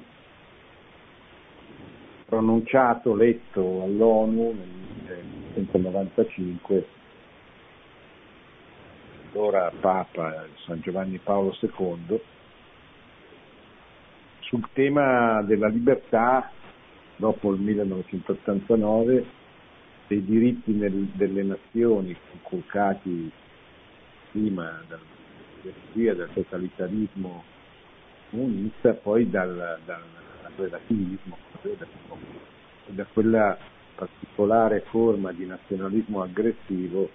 pronunciato, 2.25 3.15
letto 3.15 3.83
all'ONU 3.83 4.53
nel 4.53 5.23
1995, 5.55 6.87
allora 9.31 9.71
Papa 9.79 10.45
San 10.65 10.81
Giovanni 10.81 11.19
Paolo 11.19 11.55
II, 11.61 12.19
sul 14.39 14.67
tema 14.73 15.41
della 15.43 15.67
libertà 15.67 16.51
dopo 17.15 17.53
il 17.53 17.61
1989 17.61 19.41
dei 20.13 20.23
diritti 20.23 20.71
nel, 20.73 20.93
delle 21.13 21.43
nazioni 21.43 22.15
inculcati 22.33 23.31
prima 24.31 24.83
dal, 24.87 24.99
via 25.93 26.13
del 26.13 26.29
totalitarismo 26.33 27.43
comunista, 28.29 28.93
poi 28.93 29.29
dal, 29.29 29.79
dal, 29.85 30.03
dal 30.41 30.51
relativismo, 30.55 31.37
da 32.87 33.05
quella 33.11 33.57
particolare 33.95 34.81
forma 34.81 35.31
di 35.31 35.45
nazionalismo 35.45 36.21
aggressivo 36.21 37.09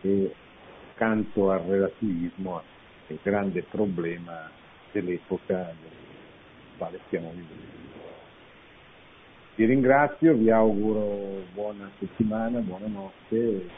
che 0.00 0.34
accanto 0.92 1.50
al 1.50 1.60
relativismo 1.60 2.62
è 3.06 3.12
il 3.12 3.18
grande 3.22 3.62
problema 3.62 4.50
dell'epoca 4.92 5.56
nel 5.56 5.90
quale 6.76 7.00
stiamo 7.06 7.30
vivendo. 7.30 7.81
Vi 9.54 9.66
ringrazio, 9.66 10.34
vi 10.34 10.50
auguro 10.50 11.44
buona 11.52 11.90
settimana, 11.98 12.60
buonanotte. 12.60 13.68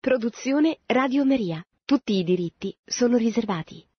Produzione 0.00 0.78
Radio 0.86 1.24
Maria. 1.24 1.64
Tutti 1.84 2.14
i 2.14 2.24
diritti 2.24 2.76
sono 2.84 3.16
riservati. 3.16 3.86